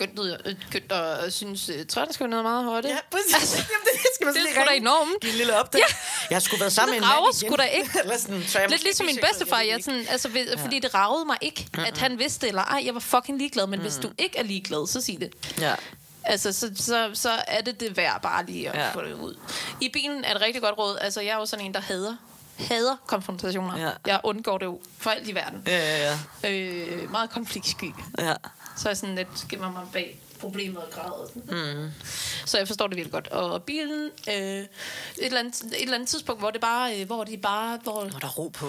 [0.48, 2.86] øh, begyndt at synes, øh, der skal noget meget højt.
[2.86, 3.34] Ja, præcis.
[3.34, 5.24] Altså, Jamen, det skal man det er sgu da enormt.
[5.26, 5.84] En lille opdage.
[5.90, 5.96] Ja.
[6.30, 7.50] Jeg har sgu været sammen med Det en mand igen.
[7.50, 7.90] sgu da ikke.
[8.04, 10.64] Eller sådan, så jeg Lidt ligesom min bedstefar, jeg sådan, altså, ved, ja.
[10.64, 13.68] fordi det ragede mig ikke, at han vidste det, eller ej, jeg var fucking ligeglad,
[13.68, 13.84] men mm.
[13.86, 15.34] hvis du ikke er ligeglad, så sig det.
[15.62, 15.76] Ja.
[16.24, 18.90] Altså, så, så, så er det det værd bare lige at Ja.
[18.92, 19.38] få det ud.
[19.82, 20.98] I bilen er et rigtig godt råd.
[21.02, 22.16] Altså, jeg er jo sådan en, der hader,
[22.60, 23.78] hader konfrontationer.
[23.86, 23.90] Ja.
[24.08, 25.64] Jeg undgår det jo for alt i verden.
[25.68, 26.50] Ja, ja, ja.
[26.52, 27.92] Øh, meget konfliktsky.
[28.20, 28.34] ja.
[28.78, 31.28] Så er jeg sådan lidt, gemmer mig bag problemet og græder.
[31.36, 31.92] Mm.
[32.46, 33.28] Så jeg forstår det virkelig godt.
[33.28, 34.68] Og bilen, øh, et,
[35.18, 38.20] eller andet, et eller andet tidspunkt, hvor det bare, øh, hvor de bare, hvor Når
[38.20, 38.68] der er ro på.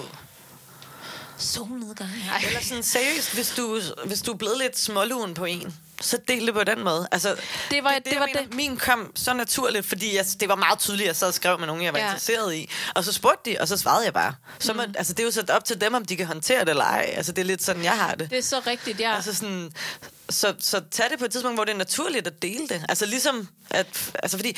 [1.38, 2.10] Solnedgang.
[2.32, 2.42] Ej.
[2.46, 6.46] Eller sådan seriøst, hvis du, hvis du er blevet lidt småluen på en, så del
[6.46, 7.08] det på den måde.
[7.12, 7.28] Altså,
[7.70, 8.40] Det var- det jeg var mener.
[8.42, 8.54] det.
[8.54, 11.58] Min kom så naturligt, fordi jeg, det var meget tydeligt, at jeg sad og skrev
[11.58, 12.04] med nogen, jeg var Ja.
[12.04, 12.70] interesseret i.
[12.94, 14.34] Og så spurgte de, og så svarede jeg bare.
[14.58, 16.68] Så må, altså, det er jo så op til dem, om de kan håndtere det
[16.68, 17.12] eller ej.
[17.16, 18.30] Altså, det er lidt sådan, jeg har det.
[18.30, 19.14] Det er så rigtigt, ja.
[19.16, 19.72] Altså sådan,
[20.30, 22.84] så, så tag det på et tidspunkt, hvor det er naturligt at dele det.
[22.88, 23.86] Altså ligesom, at,
[24.22, 24.56] altså fordi,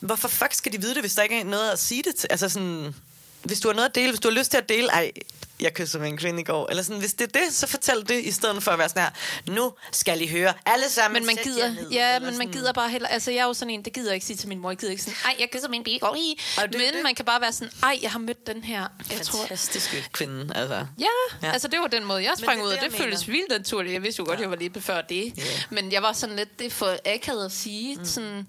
[0.00, 2.26] hvorfor fuck skal de vide det, hvis der ikke er noget at sige det til?
[2.30, 2.94] Altså sådan,
[3.42, 5.12] hvis du har noget at dele, hvis du har lyst til at dele, ej,
[5.60, 8.08] jeg kyssede med en kvinde i går, eller sådan, hvis det er det, så fortæl
[8.08, 9.10] det, i stedet for at være sådan her,
[9.54, 12.52] nu skal I høre, alle sammen men man gider, ned, ja, men man sådan.
[12.52, 14.48] gider bare heller, altså jeg er jo sådan en, det gider jeg ikke sige til
[14.48, 16.40] min mor, jeg gider ikke sådan, ej, jeg kysser min bil, går i.
[16.58, 16.94] Er Men det.
[17.04, 20.54] man kan bare være sådan, ej, jeg har mødt den her, jeg tror, Fantastiske kvinde,
[20.56, 20.86] altså.
[20.98, 21.06] Ja,
[21.42, 21.52] Ja.
[21.52, 23.92] altså det var den måde, jeg sprang det ud, og det, det føltes vildt naturligt.
[23.94, 24.42] Jeg vidste jo godt, Ja.
[24.42, 25.32] jeg var lige på før det.
[25.36, 25.42] Ja.
[25.70, 27.96] Men jeg var sådan lidt, det er for akavet at sige.
[27.96, 28.04] Mm.
[28.04, 28.46] Sådan,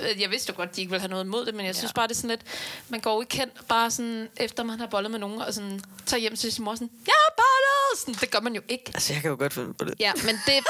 [0.00, 1.90] øh, jeg vidste jo godt, de ikke ville have noget imod det, men jeg synes
[1.90, 1.94] Ja.
[1.94, 2.40] bare, det er sådan lidt,
[2.88, 6.20] man går ikke hen, bare sådan, efter man har bollet med nogen, og sådan, tager
[6.20, 8.00] hjem til sin mor sådan, jeg har bollet!
[8.00, 8.84] Sådan, det gør man jo ikke.
[8.94, 9.94] Altså, jeg kan jo godt finde på det.
[10.00, 10.64] Ja, men det,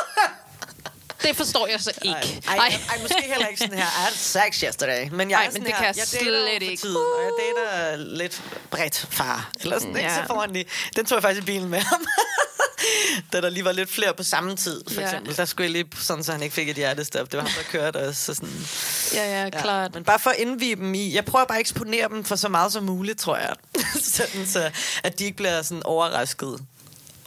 [1.24, 2.40] det forstår jeg så ikke.
[2.48, 3.84] Ej, ej, ej, måske heller ikke sådan her.
[3.84, 5.08] I had sex yesterday.
[5.12, 6.76] Men jeg Ej, men det her, kan jeg jeg slet ikke.
[6.76, 9.50] Tiden, og jeg dater lidt bredt far.
[9.60, 10.00] Eller sådan, ja.
[10.00, 10.26] ikke Ja.
[10.26, 10.66] så lige.
[10.96, 12.06] Den tog jeg faktisk i bilen med ham.
[13.32, 15.06] da der lige var lidt flere på samme tid, for Ja.
[15.06, 15.36] eksempel.
[15.36, 17.32] Der skulle jeg lige, sådan så han ikke fik et hjertestop.
[17.32, 18.20] Det var ham, der kørte også.
[18.24, 18.66] Så sådan,
[19.14, 19.94] Ja, ja, klart.
[19.94, 21.14] Men bare for at indvige dem i...
[21.14, 23.54] Jeg prøver bare at eksponere dem for så meget som muligt, tror jeg.
[24.02, 24.70] sådan så,
[25.04, 26.58] at de ikke bliver sådan overrasket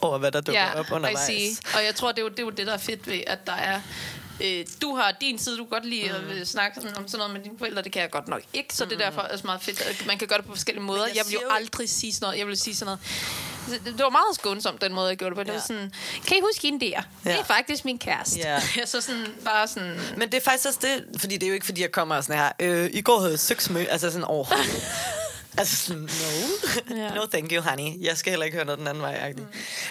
[0.00, 1.60] over, hvad der dukker Ja, op undervejs.
[1.74, 3.46] Og jeg tror, det er, jo, det er jo det, der er fedt ved, at
[3.46, 3.80] der er...
[4.40, 6.40] Øh, du har din side, du kan godt lide Mm.
[6.40, 8.74] at snakke sådan, om sådan noget med dine forældre, det kan jeg godt nok ikke,
[8.74, 11.06] så det er derfor også meget fedt, at man kan gøre det på forskellige måder.
[11.06, 13.00] jeg Jeg, vil jo jo- aldrig sige sådan noget, jeg vil sige sådan noget.
[13.84, 15.42] Det, det var meget skånsomt, den måde, jeg gjorde det på.
[15.42, 15.52] Det Ja.
[15.54, 15.92] var sådan,
[16.26, 17.00] kan I huske hende der?
[17.24, 17.38] Det Ja.
[17.38, 18.38] er faktisk min kæreste.
[18.38, 18.60] Ja.
[18.86, 21.66] så sådan, bare sådan, Men det er faktisk også det, fordi det er jo ikke,
[21.66, 24.82] fordi jeg kommer og sådan her, øh, i går havde søgsmø, altså sådan overhovedet.
[25.58, 26.02] altså sådan,
[26.90, 26.96] no.
[26.96, 27.14] Ja.
[27.14, 27.92] no thank you, honey.
[28.04, 29.32] Jeg skal heller ikke høre noget den anden vej.
[29.32, 29.44] Mm.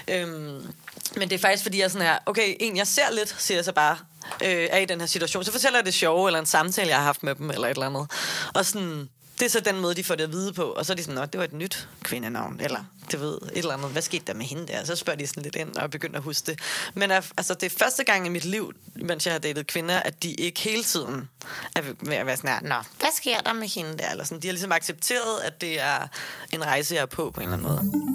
[0.07, 0.73] Øhm,
[1.15, 3.65] men det er faktisk, fordi jeg sådan her, okay, en jeg ser lidt, siger jeg
[3.65, 3.97] så bare,
[4.43, 5.43] øh, er i den her situation.
[5.43, 7.71] Så fortæller jeg det sjove, eller en samtale, jeg har haft med dem, eller et
[7.71, 8.11] eller andet.
[8.53, 9.09] Og sådan,
[9.39, 10.63] det er så den måde, de får det at vide på.
[10.63, 12.59] Og så er de sådan, at det var et nyt kvindenavn.
[12.59, 13.89] Eller, det ved, et eller andet.
[13.89, 14.85] Hvad skete der med hende der?
[14.85, 16.59] Så spørger de sådan lidt ind, og begynder at huske det.
[16.93, 20.23] Men altså, det er første gang i mit liv, mens jeg har datet kvinder, at
[20.23, 21.29] de ikke hele tiden
[21.75, 24.11] er ved at være sådan her, Nå, hvad sker der med hende der?
[24.11, 26.07] Eller sådan, de har ligesom accepteret, at det er
[26.51, 28.07] en rejse, jeg er på, på en eller anden måde.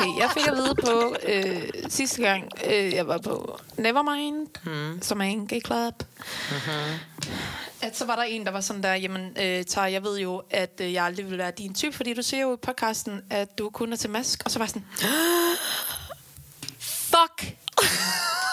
[0.00, 5.02] Okay, jeg fik at vide på øh, sidste gang, øh, jeg var på Nevermind, mm.
[5.02, 6.02] som er en gay club.
[6.50, 7.32] Mm-hmm.
[7.82, 10.42] At så var der en, der var sådan der, jamen, øh, Tar, jeg ved jo,
[10.50, 13.58] at øh, jeg aldrig vil være din type, fordi du siger jo i podcasten, at
[13.58, 14.42] du kun er til mask.
[14.44, 14.86] Og så var jeg sådan,
[17.10, 17.56] fuck!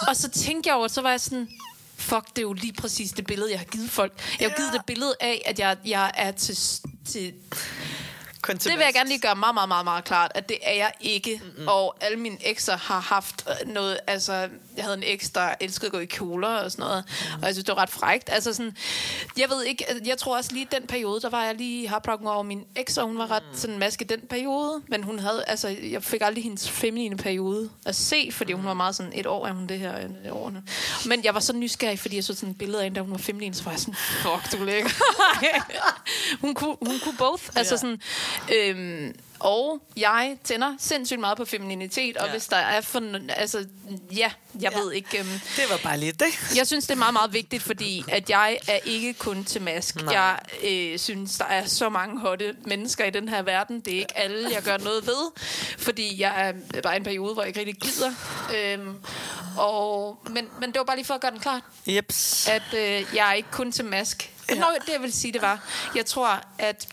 [0.08, 1.50] og så tænkte jeg over, så var jeg sådan,
[1.96, 4.14] fuck, det er jo lige præcis det billede, jeg har givet folk.
[4.40, 6.58] Jeg har givet det billede af, at jeg, jeg er til,
[7.12, 7.34] til
[8.42, 10.58] Kun til det vil jeg gerne lige gøre meget, meget, meget, meget klart, at det
[10.62, 11.42] er jeg ikke.
[11.44, 11.68] Mm-hmm.
[11.68, 14.34] Og alle mine ekser har haft øh, noget, altså,
[14.78, 17.40] jeg havde en eks, der elskede at gå i kjoler og sådan noget, mm.
[17.42, 18.30] og jeg synes, det var ret frægt.
[18.32, 18.78] Altså sådan,
[19.38, 22.28] jeg ved ikke, altså, jeg tror også lige den periode, der var jeg lige heartbroken
[22.28, 25.68] over min eks, og hun var ret sådan maske den periode, men hun havde, altså,
[25.68, 29.48] jeg fik aldrig hendes feminine periode at se, fordi hun var meget sådan, et år
[29.48, 30.60] er hun det her, et år nu.
[31.06, 33.12] Men jeg var så nysgerrig, fordi jeg så sådan et billede af hende, da hun
[33.12, 34.90] var feminin, så var jeg sådan, fuck, du er lækker.
[36.42, 37.44] hun, kunne, hun kunne both.
[37.56, 37.78] Altså Ja.
[37.78, 38.02] sådan,
[38.56, 42.32] øhm, og jeg tænder sindssygt meget på femininitet, og Ja.
[42.32, 43.02] hvis der er for...
[43.30, 43.66] Altså,
[44.12, 44.80] ja, jeg Ja.
[44.80, 45.20] ved ikke...
[45.20, 46.56] Øhm, Det var bare lige det.
[46.56, 49.96] jeg synes, det er meget, meget vigtigt, fordi at jeg er ikke kun til mask.
[50.04, 50.14] Nej.
[50.14, 53.80] Jeg øh, synes, der er så mange hotte mennesker i den her verden.
[53.80, 55.32] Det er ikke alle, jeg gør noget ved,
[55.78, 58.12] fordi jeg er bare i en periode, hvor jeg ikke rigtig gider.
[58.56, 58.96] Øhm,
[59.58, 62.48] og, men, men det var bare lige for at gøre den klart, Jeps.
[62.48, 64.32] at øh, jeg er ikke kun til mask.
[64.50, 64.56] Ja.
[64.56, 65.60] Nå, det jeg vil sige, det var,
[65.96, 66.88] jeg tror, at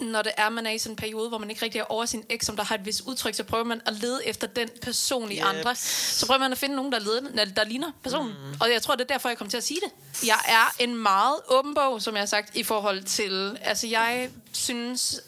[0.00, 2.04] når det er, man er i sådan en periode, hvor man ikke rigtig er over
[2.04, 4.68] sin eks, som der har et vis udtryk, så prøver man at lede efter den
[4.82, 5.44] person i Yep.
[5.44, 5.74] andre.
[5.76, 8.32] Så prøver man at finde nogen, der, leder, der ligner personen.
[8.32, 8.56] Mm.
[8.60, 10.26] Og jeg tror, det er derfor, jeg kom til at sige det.
[10.26, 13.58] Jeg er en meget åben bog, som jeg har sagt, i forhold til...
[13.62, 15.20] Altså, jeg synes...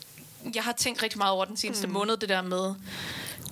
[0.54, 1.92] Jeg har tænkt rigtig meget over den seneste mm.
[1.92, 2.74] måned, det der med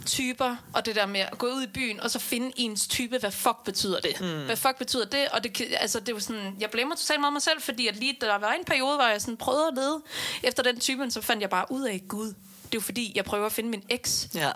[0.06, 3.18] typer, og det der med at gå ud i byen, og så finde ens type,
[3.18, 4.20] hvad fuck betyder det?
[4.20, 4.44] Mm.
[4.44, 5.28] Hvad fuck betyder det?
[5.28, 8.16] Og det, altså, det var sådan, jeg blemmer totalt meget mig selv, fordi at lige,
[8.20, 10.02] der var en periode, hvor jeg sådan prøvede at lede
[10.42, 13.12] efter den type, men så fandt jeg bare ud af, gud, det er jo fordi,
[13.14, 14.28] jeg prøver at finde min eks.
[14.34, 14.50] Ja.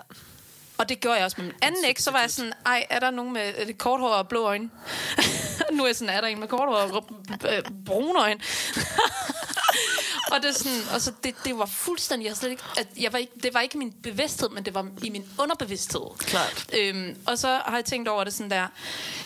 [0.77, 2.99] Og det gjorde jeg også med min anden eks, så var jeg sådan, ej, er
[2.99, 4.69] der nogen med øh, kort hår og blå øjne?
[5.73, 7.05] nu er jeg sådan, er der en med kort hår og
[7.49, 8.39] øh, brune øjne?
[10.31, 13.13] og det, er sådan, og så det, det var fuldstændig, jeg, slet ikke, at jeg
[13.13, 16.17] var ikke, det var ikke min bevidsthed, men det var i min underbevidsthed.
[16.17, 16.65] Klart.
[16.77, 18.67] Øhm, og så har jeg tænkt over det sådan der,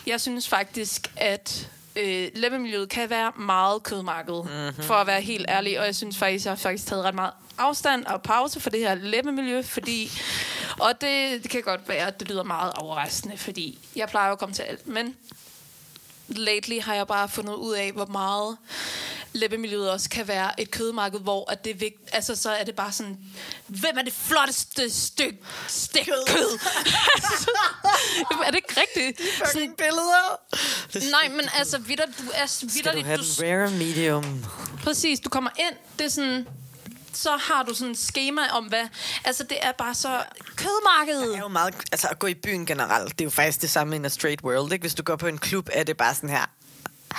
[0.07, 4.83] jeg synes faktisk, at øh, læbemiljøet kan være meget kødmarked, mm-hmm.
[4.83, 5.79] for at være helt ærlig.
[5.79, 8.79] Og jeg synes faktisk, jeg har faktisk taget ret meget afstand og pause for det
[8.79, 10.11] her læbemiljø, fordi...
[10.79, 14.39] Og det, det kan godt være, at det lyder meget overraskende, fordi jeg plejer at
[14.39, 14.87] komme til alt.
[14.87, 15.15] Men
[16.37, 18.57] lately har jeg bare fundet ud af, hvor meget
[19.33, 22.75] læbemiljøet også kan være et kødmarked, hvor at det er vigt, altså så er det
[22.75, 23.17] bare sådan,
[23.67, 26.59] hvem er det flotteste stykke stik kød?
[28.45, 29.29] er det ikke rigtigt?
[29.37, 30.39] Sådan, Fucking billeder.
[31.11, 34.45] nej, men altså, vidder, du er Skal vidder, du du, have den rare medium?
[34.83, 36.47] præcis, du kommer ind, det er sådan,
[37.13, 38.87] så har du sådan et schema om hvad,
[39.25, 40.23] altså det er bare så
[40.55, 41.27] kødmarkedet.
[41.27, 43.69] Det er jo meget, altså at gå i byen generelt, det er jo faktisk det
[43.69, 44.83] samme i en straight world, ikke?
[44.83, 46.45] Hvis du går på en klub, er det bare sådan her,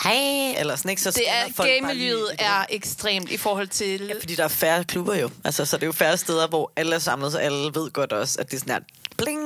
[0.03, 1.03] hej, eller sådan, ikke?
[1.03, 4.01] Så Det er, folk gamemiljøet er ekstremt i forhold til...
[4.07, 5.31] Ja, fordi der er færre klubber jo.
[5.45, 8.13] Altså, så det er jo færre steder, hvor alle er samlet, så alle ved godt
[8.13, 8.81] også, at det er sådan her,
[9.17, 9.44] bling,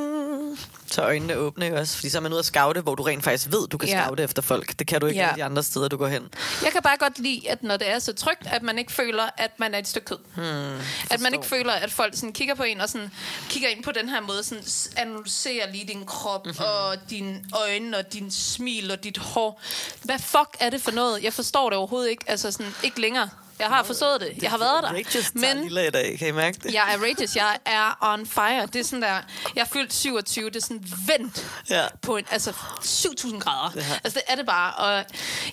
[0.90, 1.94] så øjnene åbne jo også.
[1.96, 4.04] Fordi så er man ude at scoute, hvor du rent faktisk ved, du kan Ja.
[4.04, 4.78] scoute efter folk.
[4.78, 5.32] Det kan du ikke Ja.
[5.36, 6.28] de andre steder, du går hen.
[6.62, 9.22] Jeg kan bare godt lide, at når det er så trygt, at man ikke føler,
[9.36, 10.18] at man er et stykke kød.
[10.34, 10.80] Hmm,
[11.10, 13.10] at man ikke føler, at folk sådan kigger på en og sådan
[13.48, 14.64] kigger ind på den her måde, sådan
[14.96, 16.64] analyserer lige din krop mm-hmm.
[16.64, 19.60] og dine øjne og din smil og dit hår.
[20.02, 21.22] Hvad fuck er det for noget?
[21.22, 22.24] Jeg forstår det overhovedet ikke.
[22.26, 23.28] Altså sådan, ikke længere.
[23.58, 24.42] Jeg har forstået det.
[24.42, 25.10] Jeg har været der.
[25.10, 26.74] Tager Men lille i dag, kan I mærke det?
[26.74, 27.36] jeg er rageous.
[27.36, 28.66] Jeg er on fire.
[28.66, 29.20] Det er sådan der...
[29.54, 30.50] Jeg er fyldt 27.
[30.50, 31.84] Det er sådan vendt Ja.
[32.02, 32.50] på en, altså
[32.84, 33.70] 7.000 grader.
[33.76, 33.82] Ja.
[34.04, 34.74] Altså det er det bare.
[34.74, 35.04] Og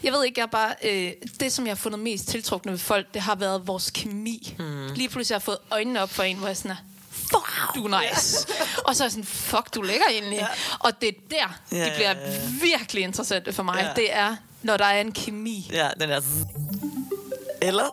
[0.04, 0.76] jeg ved ikke, jeg er bare...
[0.84, 4.56] Øh, det, som jeg har fundet mest tiltrukne ved folk, det har været vores kemi.
[4.60, 4.88] Mm.
[4.96, 6.76] Lige pludselig har jeg fået øjnene op for en, hvor jeg sådan er,
[7.12, 8.48] fuck, du er nice.
[8.86, 10.38] og så er jeg sådan, fuck, du er lækker egentlig.
[10.40, 10.48] Ja.
[10.80, 12.40] Og det er der, Ja, det bliver ja, ja.
[12.62, 13.78] virkelig interessant for mig.
[13.96, 14.02] Ja.
[14.02, 15.70] Det er, når der er en kemi.
[15.74, 16.22] Ja, den er...
[17.68, 17.90] Eller?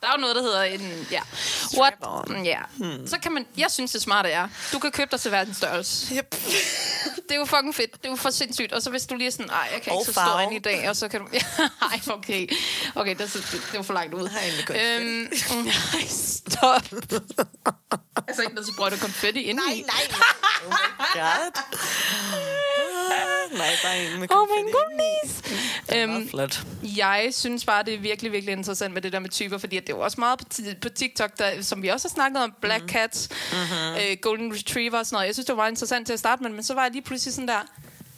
[0.00, 1.08] Der er jo noget, der hedder en...
[1.10, 1.20] Ja.
[1.78, 1.94] What?
[2.44, 2.58] Ja.
[2.76, 3.06] Hmm.
[3.06, 3.46] Så kan man...
[3.56, 6.14] Jeg synes, det smarte er, du kan købe dig til verdens størrelse.
[6.14, 6.34] Yep.
[7.28, 7.92] Det er jo fucking fedt.
[7.92, 8.72] Det er jo for sindssygt.
[8.72, 10.42] Og så hvis du lige er sådan, nej, jeg kan Og ikke så stå farve.
[10.42, 11.26] ind i dag, og så kan du...
[11.92, 12.48] Ej, okay.
[12.94, 14.28] Okay, det, det, det var for langt ud.
[14.66, 14.80] Konfetti.
[14.96, 15.28] Øhm,
[15.64, 16.82] nej, stop.
[18.28, 19.82] altså ikke, når du sprøjter konfetti ind i.
[19.82, 20.02] nej.
[20.66, 20.74] Oh my
[21.14, 21.52] god.
[23.58, 24.72] nej, bare en med Oh my konfetti.
[24.72, 25.30] goodness.
[25.96, 26.62] Øhm, flot.
[26.82, 29.86] jeg synes bare, det er virkelig, virkelig interessant med det der med typer, fordi at
[29.86, 30.46] det er jo også meget på,
[30.82, 34.10] på TikTok, der, som vi også har snakket om, Black Cats, mm-hmm.
[34.10, 35.26] øh, Golden Retriever og sådan noget.
[35.26, 37.02] Jeg synes, det var meget interessant til at starte med, men så var jeg lige
[37.02, 37.60] pludselig sådan der,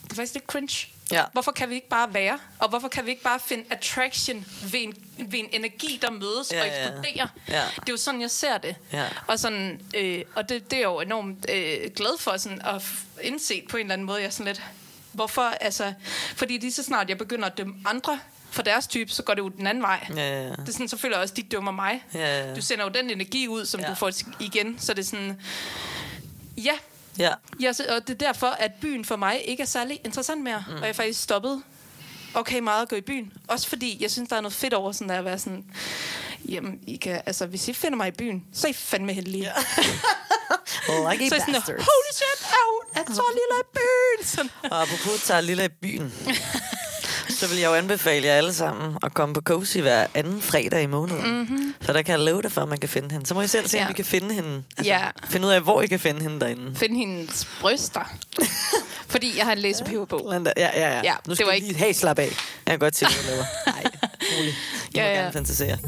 [0.03, 0.87] det er faktisk lidt cringe.
[1.11, 1.23] Ja.
[1.33, 2.39] Hvorfor kan vi ikke bare være?
[2.59, 6.51] Og hvorfor kan vi ikke bare finde attraction ved en, ved en energi, der mødes
[6.51, 6.85] Ja, og ja.
[6.87, 7.27] eksploderer?
[7.49, 7.61] Ja.
[7.75, 8.75] Det er jo sådan, jeg ser det.
[8.93, 9.05] Ja.
[9.27, 12.81] Og, sådan, øh, og det, det er jo enormt øh, glad for sådan, at
[13.21, 14.17] indse på en eller anden måde.
[14.19, 14.61] Jeg er sådan lidt,
[15.13, 15.41] hvorfor?
[15.61, 15.93] Altså,
[16.35, 18.19] fordi lige så snart jeg begynder at dømme andre
[18.51, 20.07] for deres type, så går det jo den anden vej.
[20.09, 20.49] Ja, ja, ja.
[20.49, 22.03] Det er sådan, så føler jeg også, at de dømmer mig.
[22.13, 22.55] Ja, ja.
[22.55, 23.89] Du sender jo den energi ud, som Ja.
[23.89, 24.79] du får igen.
[24.79, 25.39] Så det er sådan,
[26.57, 26.73] ja,
[27.19, 27.33] Ja.
[27.61, 30.63] Ja, så, og det er derfor, at byen for mig ikke er særlig interessant mere.
[30.67, 30.73] Mm.
[30.75, 31.63] Og jeg er faktisk stoppet
[32.33, 33.33] okay meget at gå i byen.
[33.47, 35.65] Også fordi, jeg synes, der er noget fedt over sådan der at være sådan...
[36.49, 39.43] Jamen, I kan, altså, hvis I finder mig i byen, så er I fandme heldige.
[39.43, 39.51] Ja.
[40.87, 41.67] Lucky så er sådan, bastards.
[41.67, 44.25] holy shit, au, jeg så lille i byen.
[44.27, 44.49] Sådan.
[44.71, 46.13] Og apropos tager lille i byen,
[47.39, 50.81] så vil jeg jo anbefale jer alle sammen at komme på Cozy hver anden fredag
[50.83, 51.31] i måneden.
[51.37, 51.75] Mm-hmm.
[51.81, 53.25] Så der kan jeg love dig for, at man kan finde hende.
[53.25, 53.85] Så må I selv se, Ja.
[53.85, 54.63] om I kan finde hende.
[54.77, 55.07] Altså, Ja.
[55.29, 56.75] Finde ud af, hvor I kan finde hende derinde.
[56.75, 58.13] Find hendes bryster.
[59.07, 59.59] fordi jeg har en
[60.35, 61.01] andet- Ja, ja, ja.
[61.03, 62.27] Ja, nu det skal var I ikke- lige helt slappe af.
[62.65, 63.45] Jeg kan godt se, hvad jeg laver.
[63.81, 63.83] Nej,
[64.37, 64.49] rolig.
[64.53, 64.55] I
[64.95, 65.13] Ja, må ja.
[65.13, 65.77] gerne fantasere.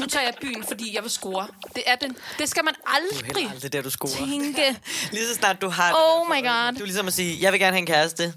[0.00, 1.46] Nu tager jeg byen, fordi jeg vil score.
[1.74, 2.16] Det, er den.
[2.38, 4.12] det skal man aldrig heller aldrig der, du scorer.
[4.16, 4.76] tænke.
[5.12, 5.96] Lige så snart du har det.
[5.98, 6.42] Oh my.
[6.48, 6.72] God.
[6.74, 8.34] Du er ligesom at sige, jeg vil gerne have en kæreste.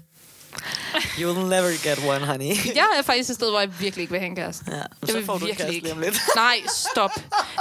[0.94, 2.56] You'll never get one, honey.
[2.80, 4.64] Jeg er faktisk et sted, hvor jeg virkelig ikke vil have en kæreste.
[4.68, 5.84] Ja, Jeg så får du en kæreste ikke.
[5.86, 6.20] lige om lidt.
[6.36, 6.56] Nej,
[6.90, 7.10] stop.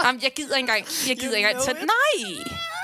[0.06, 0.86] Jamen, jeg gider ikke engang.
[1.08, 1.78] Jeg gider You ikke engang.
[1.80, 2.44] Nej!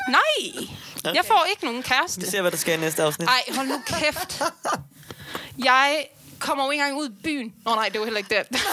[0.09, 0.65] Nej!
[1.05, 1.15] Okay.
[1.15, 2.21] Jeg får ikke nogen kæreste.
[2.21, 3.27] Vi ser, hvad der sker i næste afsnit.
[3.29, 4.41] Ej, hold nu kæft.
[5.65, 6.05] Jeg
[6.39, 7.53] kommer jo ikke engang ud i byen.
[7.65, 8.61] Nå nej, det var heller ikke det.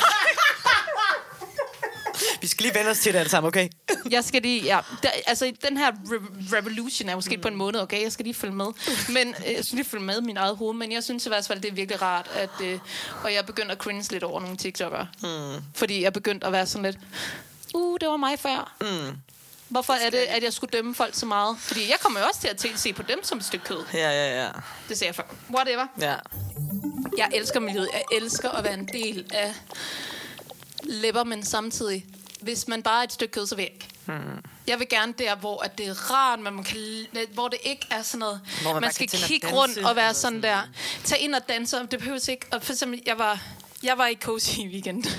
[2.40, 3.68] Vi skal lige vende os til det alle sammen, okay?
[4.10, 4.80] Jeg skal lige, ja.
[5.02, 7.42] Der, altså, den her re- revolution er måske mm.
[7.42, 8.02] på en måned, okay?
[8.02, 8.66] Jeg skal lige følge med.
[9.08, 10.74] Men øh, jeg skal lige følge med i min eget hoved.
[10.74, 12.50] Men jeg synes i hvert fald, det er virkelig rart, at...
[12.62, 12.78] Øh,
[13.24, 15.06] og jeg er begyndt at cringe lidt over nogle TikTok'ere.
[15.22, 15.62] Mm.
[15.74, 16.98] Fordi jeg er begyndt at være sådan lidt...
[17.74, 18.74] Uh, det var mig før.
[18.80, 19.16] Mm.
[19.68, 21.56] Hvorfor er det, at jeg skulle dømme folk så meget?
[21.60, 23.84] Fordi jeg kommer jo også til at se på dem som et stykke kød.
[23.94, 24.48] Ja, ja, ja.
[24.88, 25.22] Det ser jeg før.
[25.50, 25.86] Whatever.
[26.00, 26.14] Ja.
[27.16, 27.88] Jeg elsker miljøet.
[27.92, 29.54] Jeg elsker at være en del af
[30.82, 32.07] læber, men samtidig,
[32.40, 33.88] hvis man bare er et stykke kød, så vil jeg ikke.
[34.07, 34.42] Hmm.
[34.66, 36.78] Jeg vil gerne der, hvor at det er rart, men man kan,
[37.34, 38.40] hvor det ikke er sådan noget.
[38.62, 40.61] Hvor man man, skal kigge danse, rundt og være eller sådan der.
[41.04, 41.76] Tag ind og danse.
[41.90, 42.46] Det behøver ikke.
[42.52, 43.42] Og for eksempel, jeg var,
[43.82, 45.04] jeg var i Cozy i weekend.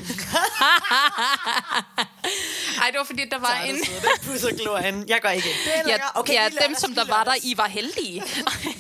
[2.81, 3.75] Ej, det var fordi, der var en...
[3.75, 3.83] Den
[4.23, 5.05] pusser glorien.
[5.07, 5.47] Jeg går ikke
[5.87, 7.33] Ja, okay, ja dem, som der var der.
[7.43, 8.23] I var heldige.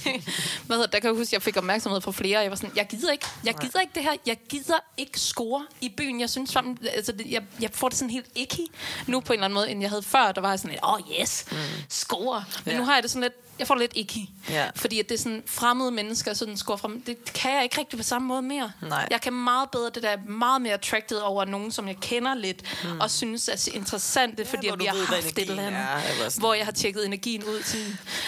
[0.67, 2.39] Hvad hedder, der kan jeg huske, at jeg fik opmærksomhed fra flere.
[2.39, 4.13] Jeg var sådan, jeg gider ikke, jeg gider ikke det her.
[4.25, 6.19] Jeg gider ikke score i byen.
[6.19, 8.61] Jeg synes sammen, altså, jeg, jeg får det sådan helt icky
[9.07, 10.31] nu på en eller anden måde, end jeg havde før.
[10.31, 11.57] Der var jeg sådan lidt, åh oh, yes, mm.
[11.89, 12.43] score.
[12.65, 12.79] Men Ja.
[12.79, 14.29] nu har jeg det sådan lidt, jeg får det lidt icky.
[14.49, 14.65] Ja.
[14.75, 17.01] Fordi at det er sådan fremmede mennesker, sådan score frem.
[17.01, 18.71] Det kan jeg ikke rigtig på samme måde mere.
[18.81, 19.07] Nej.
[19.11, 22.63] Jeg kan meget bedre det der, meget mere attracted over nogen, som jeg kender lidt,
[22.83, 22.99] mm.
[22.99, 23.55] og synes er
[23.87, 26.41] interessante, fordi at du vi har ved, haft et eller andet, er, eller sådan.
[26.41, 27.63] hvor jeg har tjekket energien ud.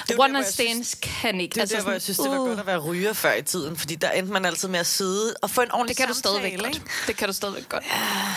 [0.08, 1.54] Der, one night stands kan ikke.
[1.54, 3.42] Det er altså der, hvor jeg synes, det var godt at være ryger før i
[3.42, 6.08] tiden, fordi der endte man altid med at sidde og få en ordentlig det kan
[6.08, 6.80] du samtale, stadigvæk ikke?
[6.80, 7.08] godt.
[7.08, 7.84] Det kan du stadigvæk godt.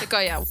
[0.00, 0.46] Det gør jeg jo.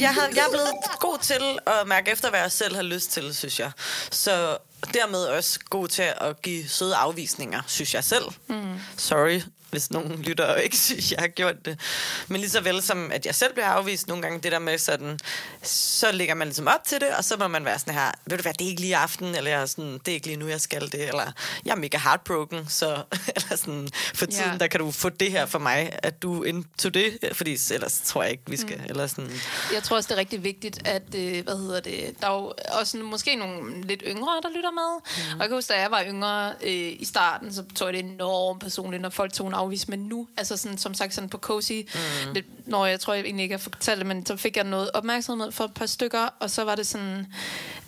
[0.00, 3.10] Jeg, har, jeg er blevet god til at mærke efter, hvad jeg selv har lyst
[3.10, 3.70] til, synes jeg.
[4.10, 4.56] Så
[4.94, 8.24] dermed også god til at give søde afvisninger, synes jeg selv.
[8.48, 8.80] Mm.
[8.96, 9.40] Sorry,
[9.70, 11.80] hvis nogen lytter og ikke synes, jeg har gjort det.
[12.28, 14.78] Men lige så vel som, at jeg selv bliver afvist nogle gange, det der med
[14.78, 15.18] sådan,
[15.62, 18.36] så lægger man ligesom op til det, og så må man være sådan her, ved
[18.38, 20.48] du hvad, det er ikke lige aften, eller er sådan, det er ikke lige nu,
[20.48, 21.32] jeg skal det, eller
[21.64, 23.02] jeg er mega heartbroken, så
[23.36, 24.58] eller sådan, for tiden, Ja.
[24.58, 28.22] der kan du få det her for mig, at du into det, fordi ellers tror
[28.22, 28.84] jeg ikke, vi skal, mm.
[28.88, 29.30] eller sådan,
[29.72, 32.52] Jeg tror også, det er rigtig vigtigt, at, øh, hvad hedder det, der er jo
[32.80, 35.00] også måske nogle lidt yngre, der lytter med.
[35.16, 35.32] Mm.
[35.34, 38.04] Og jeg kan huske, da jeg var yngre øh, i starten, så tog jeg det
[38.12, 41.38] enormt personligt, når folk tog en afvise, men nu, altså sådan, som sagt sådan på
[41.38, 42.34] Cozy, mm.
[42.34, 44.90] det, når jeg tror jeg egentlig ikke, jeg fortalte det, men så fik jeg noget
[44.94, 47.26] opmærksomhed for et par stykker, og så var det sådan,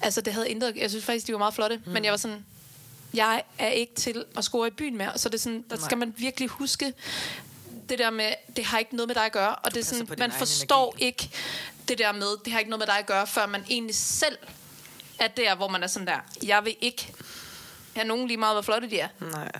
[0.01, 1.93] altså det havde ændret, jeg synes faktisk, de var meget flotte, mm.
[1.93, 2.45] men jeg var sådan,
[3.15, 5.99] jeg er ikke til at score i byen mere, så det er sådan, der skal
[5.99, 6.93] man virkelig huske,
[7.89, 10.09] det der med, det har ikke noget med dig at gøre, og det er sådan,
[10.19, 11.05] man forstår energi.
[11.05, 11.31] ikke
[11.89, 14.39] det der med, det har ikke noget med dig at gøre, før man egentlig selv
[15.19, 17.13] er der, hvor man er sådan der, jeg vil ikke
[17.93, 19.09] have nogen lige meget, hvor flotte de er.
[19.21, 19.53] Nej.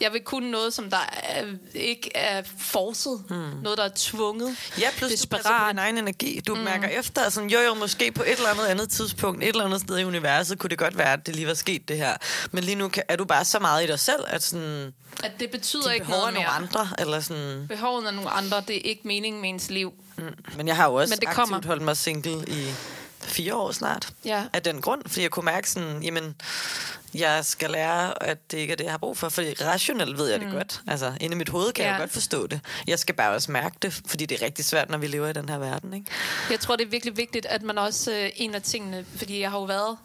[0.00, 1.44] Jeg vil kunne noget, som der er,
[1.74, 3.24] ikke er forcet.
[3.28, 3.36] Hmm.
[3.62, 4.56] Noget, der er tvunget.
[4.80, 5.70] Ja, plus du passer på desperat.
[5.70, 6.40] din egen energi.
[6.46, 6.60] Du mm.
[6.60, 9.80] mærker efter, sådan, jo jo, måske på et eller andet andet tidspunkt, et eller andet
[9.80, 12.16] sted i universet, kunne det godt være, at det lige var sket det her.
[12.52, 14.92] Men lige nu kan, er du bare så meget i dig selv, at sådan,
[15.24, 16.46] At det betyder ikke noget nogle mere.
[16.48, 17.66] andre, eller sådan...
[17.68, 19.92] Behovet af nogle andre, det er ikke meningen med ens liv.
[20.56, 21.66] Men jeg har jo også Men det aktivt kommer.
[21.66, 22.66] holdt mig single i
[23.20, 24.08] fire år snart.
[24.24, 24.44] Ja.
[24.52, 26.34] Af den grund, fordi jeg kunne mærke sådan, jamen,
[27.14, 29.28] jeg skal lære, at det ikke er det, jeg har brug for.
[29.28, 30.80] Fordi rationelt ved jeg det godt.
[30.86, 31.90] Altså, inde i mit hoved kan Ja.
[31.90, 32.60] jeg godt forstå det.
[32.86, 35.32] Jeg skal bare også mærke det, fordi det er rigtig svært, når vi lever i
[35.32, 36.06] den her verden, ikke?
[36.50, 38.12] Jeg tror, det er virkelig vigtigt, at man også...
[38.12, 39.96] Øh, en af tingene, fordi jeg har jo været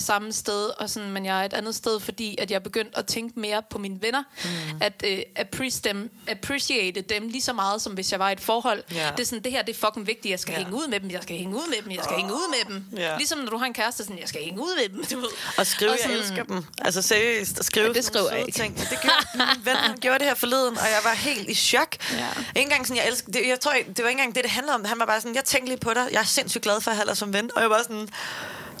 [0.00, 2.90] samme sted, og sådan, men jeg er et andet sted, fordi at jeg er begyndt
[2.98, 4.22] at tænke mere på mine venner.
[4.44, 4.50] Mm.
[4.80, 8.40] At øh, appreciate, dem, appreciate dem lige så meget, som hvis jeg var i et
[8.40, 8.82] forhold.
[8.94, 9.10] Ja.
[9.16, 10.30] Det er sådan, det her det er fucking vigtigt.
[10.30, 10.58] Jeg skal Ja.
[10.58, 12.74] hænge ud med dem, jeg skal hænge ud med dem, jeg skal hænge ud med
[12.74, 12.84] dem.
[12.98, 13.16] Ja.
[13.16, 15.04] Ligesom når du har en kæreste, sådan, jeg skal hænge ud med dem.
[15.04, 15.28] Du ved.
[15.58, 16.64] Og skrive, Og jeg sådan- elsker dem.
[16.84, 18.58] Altså seriøst, at skrive Ja, det skriver jeg ikke.
[18.58, 18.76] Ting.
[18.78, 19.16] Det gjorde,
[19.56, 21.96] min ven han gjorde det her forleden, og jeg var helt i chok.
[22.12, 22.26] Ja.
[22.48, 24.74] Ikke engang sådan, jeg elsker, det, jeg tror, det var ikke engang det, det handlede
[24.74, 24.84] om.
[24.84, 26.08] Han var bare sådan, jeg tænkte lige på dig.
[26.12, 27.50] Jeg er sindssygt glad for at have dig som ven.
[27.56, 28.08] Og jeg var sådan,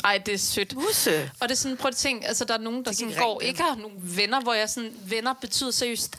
[0.04, 0.76] Ej, det er sødt.
[0.76, 1.30] Musse.
[1.40, 3.62] Og det er sådan, prøv at tænke, altså der er nogen, der sådan går, ikke
[3.62, 6.16] har nogen venner, hvor jeg sådan, venner betyder seriøst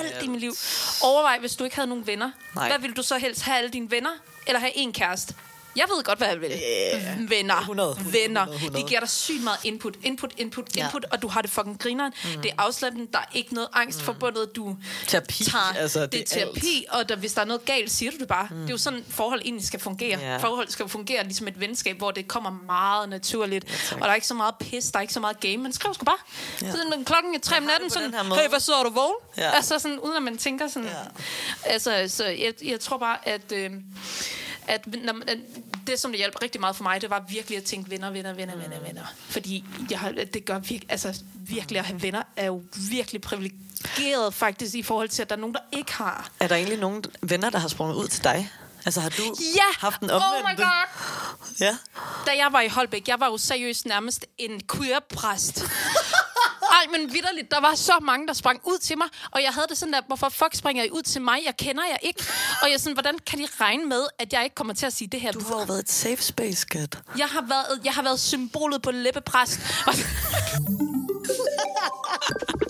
[0.00, 0.54] alt i mit liv.
[1.02, 2.30] Overvej, hvis du ikke havde nogen venner.
[2.54, 2.68] Nej.
[2.68, 4.10] Hvad ville du så helst have alle dine venner,
[4.46, 5.34] eller have en kæreste?
[5.76, 6.50] Jeg ved godt, hvad jeg vil.
[6.50, 7.30] Yeah.
[7.30, 7.54] Venner.
[7.56, 8.40] 100, 100, venner.
[8.40, 8.82] 100, 100.
[8.84, 9.94] De giver dig sygt meget input.
[10.02, 10.84] Input, input, Ja.
[10.84, 12.12] input, og du har det fucking grineren.
[12.24, 12.42] Mm.
[12.42, 13.06] Det er afslappende.
[13.12, 14.04] Der er ikke noget angst mm.
[14.04, 14.56] forbundet.
[14.56, 17.64] Du Terapi, tager, altså, det, det er er terapi, og der, hvis der er noget
[17.64, 18.48] galt, siger du det bare.
[18.50, 18.56] Mm.
[18.56, 20.18] Det er jo sådan, forhold egentlig skal fungere.
[20.20, 20.36] Ja.
[20.36, 23.64] Forhold skal fungere ligesom et venskab, hvor det kommer meget naturligt.
[23.90, 25.56] Ja, og der er ikke så meget pis, der er ikke så meget game.
[25.56, 26.16] Man skriver sgu bare.
[26.62, 26.66] Ja.
[26.66, 26.72] Ja.
[26.72, 29.14] Når klokken er tre om natten, sådan, hey, hvad så er du vågen?
[29.36, 29.50] Ja.
[29.50, 30.88] Altså sådan, uden at man tænker sådan.
[30.88, 30.94] Ja.
[31.64, 33.52] Altså, så jeg, jeg tror bare, at...
[33.52, 33.70] Øh,
[34.68, 35.38] at, når, at
[35.86, 38.32] det, som det hjalp rigtig meget for mig, det var virkelig at tænke venner, venner,
[38.34, 38.86] venner, venner, Mm.
[38.86, 39.02] venner.
[39.28, 44.34] Fordi jeg har, det gør virkelig, altså virkelig at have venner er jo virkelig privilegeret
[44.34, 46.30] faktisk i forhold til, at der er nogen, der ikke har.
[46.40, 48.50] Er der egentlig nogen venner, der har sprunget ud til dig?
[48.86, 49.22] Altså har du
[49.56, 49.62] Ja!
[49.78, 50.62] haft en Oh omvendte?
[50.62, 50.86] my god!
[51.60, 51.76] Ja.
[52.26, 55.64] Da jeg var i Holbæk, jeg var jo seriøst nærmest en queer-præst.
[56.70, 59.66] Ej, men vidderligt, der var så mange, der sprang ud til mig, og jeg havde
[59.68, 61.38] det sådan der, hvorfor fuck springer I ud til mig?
[61.46, 62.24] Jeg kender jer ikke.
[62.62, 65.08] Og jeg sådan, hvordan kan de regne med, at jeg ikke kommer til at sige
[65.08, 65.32] det her?
[65.32, 66.98] Du har jo været et safe space, skat.
[67.18, 69.60] Jeg har været, jeg har været symbolet på læbepræst.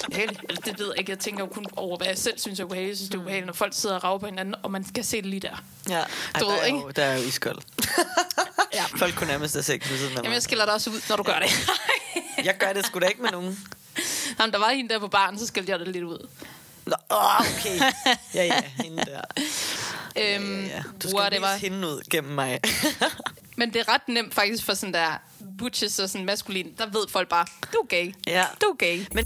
[0.08, 0.40] Ubehageligt.
[0.64, 1.10] det ved jeg ikke.
[1.10, 2.90] Jeg tænker jo kun over, hvad jeg selv synes er ubehageligt.
[2.90, 5.04] Jeg synes, det er ubehageligt, når folk sidder og rager på hinanden, og man skal
[5.04, 5.62] se det lige der.
[5.88, 5.94] Ja.
[5.98, 6.04] Ej,
[6.40, 6.78] Du der, ved, er ikke?
[6.78, 7.58] jo, der er jo iskold.
[8.74, 8.84] Ja.
[8.96, 11.16] Folk kunne nærmest have sex ved siden af Jamen, jeg skiller dig også ud, når
[11.16, 11.50] du gør det.
[12.44, 13.58] Jeg gør det sgu da ikke med nogen.
[14.38, 16.28] Jamen, der var hende der på baren, så skældte jeg det lidt ud.
[16.86, 16.94] Nå,
[17.38, 17.78] okay.
[18.34, 19.20] Ja, ja, hende der.
[20.16, 21.54] Øhm, Ja, du skal whatever.
[21.54, 22.60] hende ud gennem mig.
[23.56, 25.16] Men det er ret nemt faktisk for sådan der
[25.58, 26.74] butches og sådan maskulin.
[26.78, 28.14] Der ved folk bare, du er gay.
[28.26, 28.44] Ja.
[28.60, 29.00] Du er gay.
[29.12, 29.24] Men,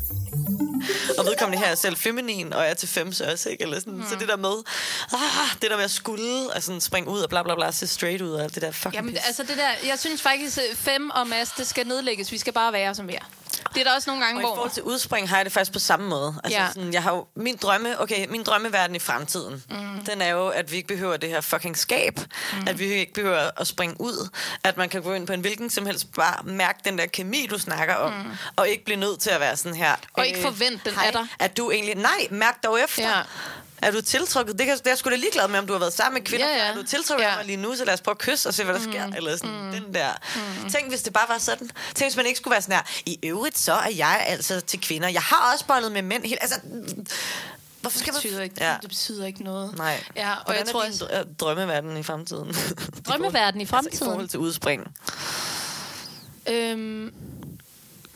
[1.18, 3.62] og vedkommende her er selv feminin, og er til fems også, ikke?
[3.62, 3.92] Eller sådan.
[3.92, 4.04] Mm.
[4.10, 4.52] Så det der med,
[5.12, 7.86] ah, det der med at skulle, og sådan springe ud og bla bla bla, se
[7.86, 9.20] straight ud og alt det der fucking Jamen, pis.
[9.26, 12.32] altså det der, jeg synes faktisk, øh, fem og mas, det skal nedlægges.
[12.32, 13.24] Vi skal bare være som vi er.
[13.74, 14.54] Det er der også nogle gange, Og i hvor...
[14.54, 16.40] forhold til udspring har jeg det faktisk på samme måde.
[16.44, 16.68] Altså Ja.
[16.74, 20.04] sådan, jeg har jo min drømme, okay, min drømmeverden i fremtiden, mm.
[20.06, 22.18] den er jo, at vi ikke behøver det her fucking skab,
[22.52, 22.68] mm.
[22.68, 24.28] at vi ikke behøver at springe ud,
[24.64, 27.46] at man kan gå ind på en hvilken som helst bare mærke den der kemi,
[27.50, 28.30] du snakker om, mm.
[28.56, 29.94] og ikke blive nødt til at være sådan her.
[30.12, 31.26] Og ikke forvente den af dig.
[31.38, 33.08] Er du egentlig, nej, mærk dog efter.
[33.08, 33.22] Ja.
[33.82, 34.58] Er du tiltrukket?
[34.58, 36.22] Det, kan, det er jeg sgu da ligeglad med, om du har været sammen med
[36.26, 36.46] kvinder.
[36.48, 36.70] Ja, ja.
[36.70, 37.36] Er du tiltrukket Ja.
[37.36, 38.92] mig lige nu, så lad os prøve at kysse og se, hvad der mm.
[38.92, 39.06] sker.
[39.16, 39.72] Eller sådan, mm.
[39.72, 40.10] den der.
[40.64, 40.70] Mm.
[40.70, 41.70] Tænk, hvis det bare var sådan.
[41.94, 42.82] Tænk, hvis man ikke skulle være sådan her.
[43.06, 45.08] I øvrigt, så er jeg altså til kvinder.
[45.08, 46.24] Jeg har også bollet med mænd.
[46.24, 46.60] Helt, altså,
[47.80, 48.22] hvorfor skal det man...
[48.22, 48.76] betyder, ikke, Ja.
[48.82, 49.76] det betyder ikke noget.
[49.78, 50.04] Nej.
[50.16, 52.56] Ja, og Hvordan jeg tror er din drø- drømmeverden i fremtiden?
[53.08, 54.06] Drømmeverden i Altså, i fremtiden?
[54.06, 54.82] forhold til udspring.
[56.48, 57.12] Øhm,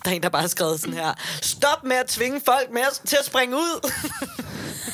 [0.05, 1.15] Der er en, der bare har skrevet sådan her.
[1.43, 3.91] Stop med at tvinge folk med at, til at springe ud.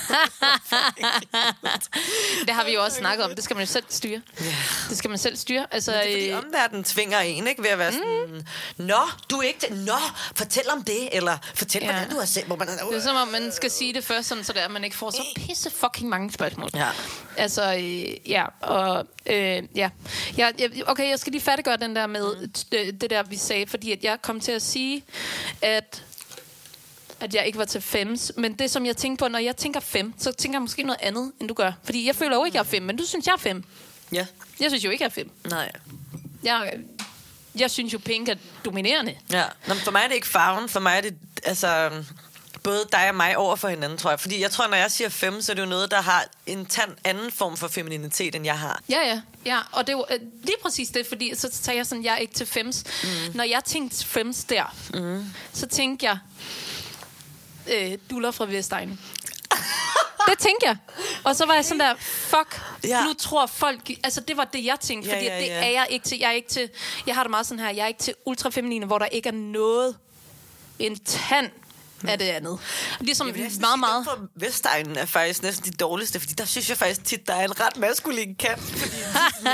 [2.47, 3.35] det har vi jo også snakket om.
[3.35, 4.21] Det skal man jo selv styre.
[4.89, 5.67] Det skal man selv styre.
[5.71, 7.63] Altså, Det er fordi øh, omverdenen tvinger en, ikke?
[7.63, 8.47] Ved at være sådan,
[8.77, 8.99] Nå,
[9.31, 9.87] du er ikke det.
[9.87, 9.93] Nå,
[10.37, 11.17] fortæl om det.
[11.17, 11.87] Eller fortæl, Ja.
[11.89, 11.93] ja.
[11.93, 12.45] hvordan du har set.
[12.45, 14.71] Hvor man, det er som om, man skal sige det først, sådan, så der, at
[14.71, 16.71] man ikke får så pisse fucking mange spørgsmål.
[16.75, 16.89] Ja.
[17.37, 19.91] Altså, øh, ja, og øh, ja.
[20.37, 20.53] Jeg,
[20.87, 22.53] okay, jeg skal lige færdiggøre den der med Mm.
[22.73, 25.05] det, det der, vi sagde, fordi at jeg kom til at sige,
[25.63, 26.03] at
[27.21, 28.33] at jeg ikke var til fems.
[28.37, 31.01] Men det, som jeg tænker på, når jeg tænker fem, så tænker jeg måske noget
[31.03, 31.73] andet, end du gør.
[31.85, 33.64] Fordi jeg føler jo ikke, jeg er fem, men du synes, jeg er fem.
[34.12, 34.27] Ja.
[34.61, 35.31] Jeg synes jo ikke, jeg er fem.
[35.51, 35.73] Nej.
[36.43, 36.73] Jeg,
[37.55, 39.16] jeg synes jo, pink er dominerende.
[39.33, 39.45] Ja.
[39.66, 40.69] Nå, for mig er det ikke farven.
[40.69, 41.14] For mig er det,
[41.45, 41.91] altså...
[42.62, 44.21] Både dig og mig over for hinanden, tror jeg.
[44.21, 46.66] Fordi jeg tror, når jeg siger fem, så er det jo noget, der har en
[46.66, 48.83] tand anden form for femininitet, end jeg har.
[48.89, 49.21] Ja, ja.
[49.45, 49.59] ja.
[49.73, 52.16] Og det er jo øh, lige præcis det, fordi så tager jeg sådan, jeg er
[52.16, 52.85] ikke til fems.
[53.03, 53.09] Mm.
[53.37, 55.25] Når jeg tænkte fems der, mm.
[55.53, 56.19] så tænkte jeg,
[57.75, 59.01] øh, duller fra Vestegnen.
[60.29, 60.77] det tænkte jeg.
[61.25, 62.89] Og så var jeg sådan der, fuck, Ja.
[62.89, 63.05] ja.
[63.05, 63.91] nu tror folk...
[64.05, 65.66] Altså, det var det, jeg tænkte, Ja, fordi ja, det ja.
[65.66, 66.19] er jeg ikke til.
[66.19, 66.71] Jeg er ikke til...
[67.07, 69.33] Jeg har det meget sådan her, jeg er ikke til ultrafeminine, hvor der ikke er
[69.33, 69.97] noget,
[70.79, 71.51] en tand
[72.09, 72.59] af det andet.
[73.01, 74.05] Ligesom Jeg vil næsten meget, meget...
[74.05, 77.44] fra Vestegnen er faktisk næsten de dårligste, fordi der synes jeg faktisk tit, der er
[77.44, 79.51] en ret maskulin kant, fordi de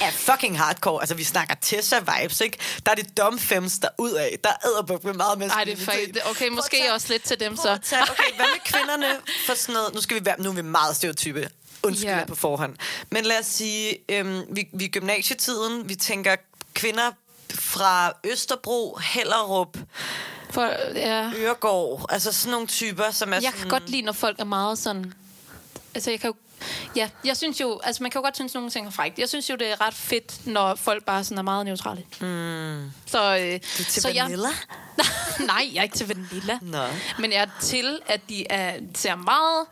[0.00, 1.00] er fucking hardcore.
[1.02, 2.58] Altså, vi snakker Tessa-vibes, ikke?
[2.86, 4.38] Der er det dumme fems, der ud af.
[4.44, 5.86] Der er æderbuk med meget Ej, maskulinitet.
[5.86, 6.30] det er faktisk...
[6.42, 7.78] Okay, måske tage- også lidt til dem, så.
[7.82, 9.06] tage- Okay, hvad med kvinderne
[9.46, 9.94] for sådan noget?
[9.94, 11.48] Nu, skal vi være, nu er vi meget stereotype.
[11.82, 12.26] Undskyld yeah.
[12.26, 12.76] på forhånd.
[13.10, 15.88] Men lad os sige, øhm, vi, vi er gymnasietiden.
[15.88, 16.36] Vi tænker
[16.74, 17.10] kvinder
[17.54, 19.76] fra Østerbro, Hellerup,
[20.50, 20.62] For,
[20.94, 21.30] ja.
[21.36, 22.06] Øregård.
[22.08, 23.58] Altså sådan nogle typer, som er Jeg sådan...
[23.60, 25.12] kan godt lide, når folk er meget sådan...
[25.94, 26.34] Altså, jeg kan jo...
[26.96, 27.80] Ja, jeg synes jo...
[27.84, 29.18] Altså, man kan jo godt synes, at nogle ting er frækt.
[29.18, 32.02] Jeg synes jo, det er ret fedt, når folk bare sådan er meget neutrale.
[32.20, 32.90] Mm.
[33.06, 34.48] Så, øh, Du er til så vanilla?
[34.98, 35.06] Jeg,
[35.46, 36.58] nej, jeg er ikke til vanilla.
[36.62, 36.84] Nå.
[37.18, 39.66] Men jeg er til, at de er, ser meget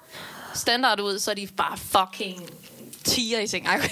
[0.55, 2.51] standard ud, så er de bare fucking
[3.05, 3.67] tiger i seng.
[3.69, 3.91] Ej, okay.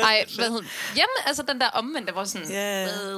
[0.00, 0.64] Ej hvad hedder
[0.96, 2.50] Jamen, altså den der omvendte, hvor sådan...
[2.50, 2.84] Ja.
[2.84, 3.14] øh,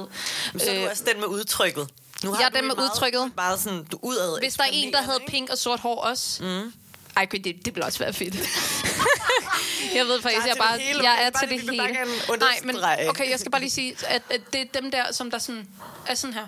[0.53, 1.87] Men så er du øh, også den med udtrykket.
[2.25, 3.31] Nu har Jeg er den med meget- udtrykket.
[3.35, 6.01] Meget sådan, du udad Hvis der er en, der havde eksponerende, pink og sort hår
[6.01, 6.43] også.
[6.43, 6.73] Mm.
[7.17, 8.35] Ej, det, det bliver også være fedt.
[9.95, 12.37] jeg ved faktisk, Jeg er bare, det hele, jeg er bare til det bare hele.
[12.39, 12.75] Nej, men
[13.09, 15.67] okay, jeg skal bare lige sige, at, at det er dem der, som der sådan,
[16.07, 16.47] er sådan her.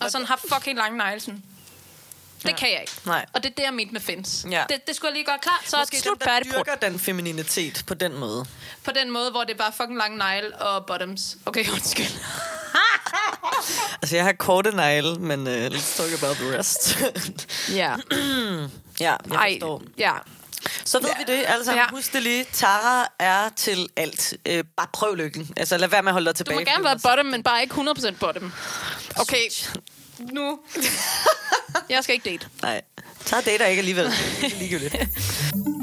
[0.00, 1.42] Og sådan har fucking lange negle sådan.
[2.46, 2.56] Det Ja.
[2.56, 2.92] kan jeg ikke.
[3.04, 3.26] Nej.
[3.32, 4.46] Og det er det, jeg mente med fins.
[4.50, 4.64] Ja.
[4.68, 5.60] Det, det skulle jeg lige gøre klart.
[5.66, 8.46] Så Måske slut dem, der dyrker den femininitet på den måde.
[8.84, 11.36] På den måde, hvor det er bare fucking lange negle og bottoms.
[11.46, 12.06] Okay, undskyld.
[14.02, 16.98] Altså, jeg har korte negle, men uh, let's talk about the rest.
[17.72, 17.94] Ja.
[19.00, 19.82] ja, jeg Ej, forstår.
[19.98, 20.12] ja.
[20.84, 21.14] Så ved Ja.
[21.26, 21.44] vi det.
[21.48, 21.86] Altså, ja.
[21.90, 22.44] Husk det lige.
[22.52, 24.34] Tara er til alt.
[24.46, 25.50] Øh, bare prøv lykken.
[25.56, 26.58] Altså, lad være med at holde dig Du tilbage.
[26.58, 28.52] må gerne være bottom, men bare ikke 100% bottom.
[29.20, 29.42] Okay,
[30.18, 30.58] nu.
[31.90, 32.46] Jeg skal ikke date.
[32.62, 32.82] Nej.
[33.24, 34.04] Tara dater ikke alligevel.
[34.40, 34.96] Det er ligegyldigt.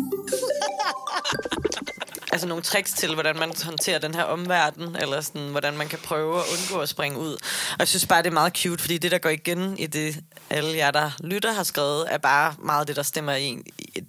[2.33, 5.99] altså nogle tricks til, hvordan man håndterer den her omverden, eller sådan, hvordan man kan
[5.99, 7.33] prøve at undgå at springe ud.
[7.71, 10.19] Og jeg synes bare, det er meget cute, fordi det, der går igen i det,
[10.49, 13.61] alle jer, der lytter, har skrevet, er bare meget det, der stemmer i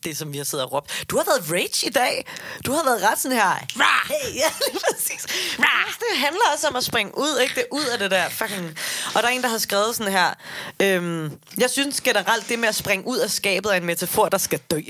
[0.04, 1.04] det, som vi har siddet og råbt.
[1.10, 2.26] Du har været rage i dag.
[2.66, 3.50] Du har været ret sådan her.
[3.50, 4.08] Rah!
[4.08, 5.26] Hey, ja, lige præcis.
[5.58, 5.92] Rah!
[5.98, 7.54] Det handler også om at springe ud, ikke?
[7.54, 8.78] Det ud af det der fucking...
[9.14, 10.34] Og der er en, der har skrevet sådan her.
[10.80, 14.38] Øhm, jeg synes generelt, det med at springe ud af skabet er en metafor, der
[14.38, 14.80] skal dø.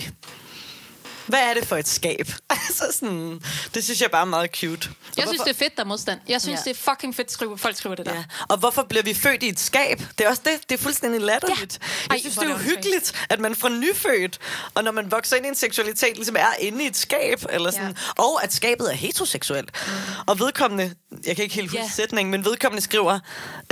[1.27, 2.29] Hvad er det for et skab?
[2.51, 3.41] altså sådan,
[3.75, 4.67] det synes jeg bare er meget cute.
[4.67, 6.21] Og Jeg synes, hvorfor- det er fedt, der er modstand.
[6.29, 6.71] Jeg synes, Ja.
[6.71, 8.15] det er fucking fedt, at skrive, folk skriver det der.
[8.15, 8.25] Ja.
[8.49, 9.99] Og hvorfor bliver vi født i et skab?
[10.19, 10.69] Det er også det.
[10.71, 11.79] Det er fuldstændig latterligt.
[11.83, 11.87] Ja.
[12.09, 14.39] Jeg Ej, synes, hvor det er uhyggeligt, at man fra nyfødt,
[14.75, 17.71] og når man vokser ind i en seksualitet, ligesom er inde i et skab, eller
[17.71, 18.23] sådan, Ja.
[18.23, 19.71] og at skabet er heteroseksuelt.
[19.87, 19.93] Mm.
[20.27, 20.95] Og vedkommende,
[21.27, 21.91] jeg kan ikke helt huske Ja.
[21.91, 23.19] sætningen, men vedkommende skriver,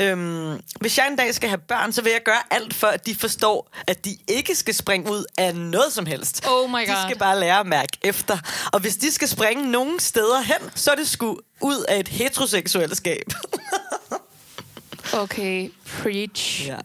[0.00, 3.07] øhm, hvis jeg en dag skal have børn, så vil jeg gøre alt for, at
[3.07, 6.46] de forstår, at de ikke skal springe ud af noget som helst.
[6.48, 6.96] Oh my De God.
[7.09, 8.38] skal bare lære at mærke efter.
[8.72, 12.09] Og hvis de skal springe nogen steder hen, så er det sgu ud af et
[12.09, 13.26] heteroseksuelt skab.
[15.14, 15.70] Okay,
[16.03, 16.66] preach.
[16.66, 16.76] Ja.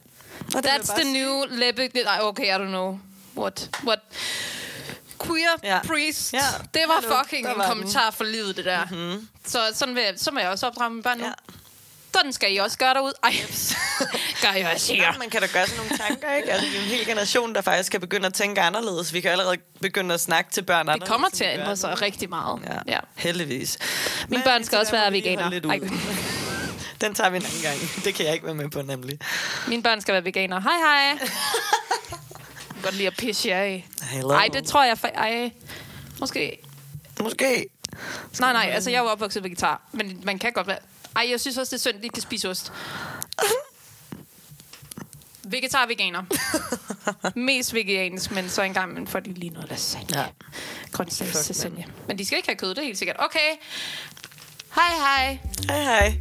[0.56, 1.14] Og That's the sige.
[1.24, 1.90] new Lebbe...
[2.06, 3.00] Nej, okay, I don't know.
[3.38, 3.70] What?
[3.84, 4.00] What?
[5.26, 5.80] Queer Ja.
[5.88, 6.34] priest.
[6.34, 6.40] Ja.
[6.74, 7.72] Det var Hallo, fucking der en var den.
[7.72, 8.86] kommentar for livet, det der.
[8.92, 9.28] Mm-hmm.
[9.46, 11.24] Så sådan vil jeg, så må jeg også opdrage mine børn nu.
[11.24, 11.30] Ja.
[11.30, 11.57] Ja.
[12.18, 13.14] Sådan skal I også gøre derude.
[13.24, 13.32] Ej,
[14.42, 15.20] gør jeg også Ja, her.
[15.20, 16.52] man kan da gøre sådan nogle tanker, ikke?
[16.52, 19.14] Altså, vi er en hel generation, der faktisk kan begynde at tænke anderledes.
[19.14, 22.02] Vi kan allerede begynde at snakke til børn Det kommer til at ændre sig.
[22.02, 22.60] rigtig meget.
[22.68, 23.00] Ja, Ja.
[23.16, 23.78] heldigvis.
[24.30, 25.12] Mine Men børn skal også være
[25.80, 25.90] gud.
[27.02, 27.76] Den tager vi en anden gang.
[28.06, 29.20] Det kan jeg ikke være med på, nemlig.
[29.68, 30.60] Mine børn skal være veganer.
[30.62, 31.28] Hej, hej.
[32.84, 33.88] Godt lide at pisse jer af.
[34.02, 34.30] Hello.
[34.30, 34.98] Ej, det tror jeg...
[34.98, 35.52] For, ej,
[36.20, 36.58] måske...
[37.22, 37.66] Måske.
[38.40, 39.82] Nej, nej, altså jeg er jo opvokset vegetar.
[39.92, 40.78] Men man kan godt være...
[41.18, 42.72] Ej, jeg synes også, det er synd, at de kan spise ost.
[45.44, 46.24] Vegetar og veganer.
[47.36, 50.08] Mest vegetarisk, men så engang man får de lige noget lasagne.
[50.14, 50.22] Ja.
[50.22, 50.28] Ja.
[50.92, 51.86] Grøntsags lasagne.
[52.08, 53.16] Men de skal ikke have kød, det er helt sikkert.
[53.20, 53.56] Okay.
[54.76, 55.40] Hej, hej.
[55.70, 56.20] Hej, hej.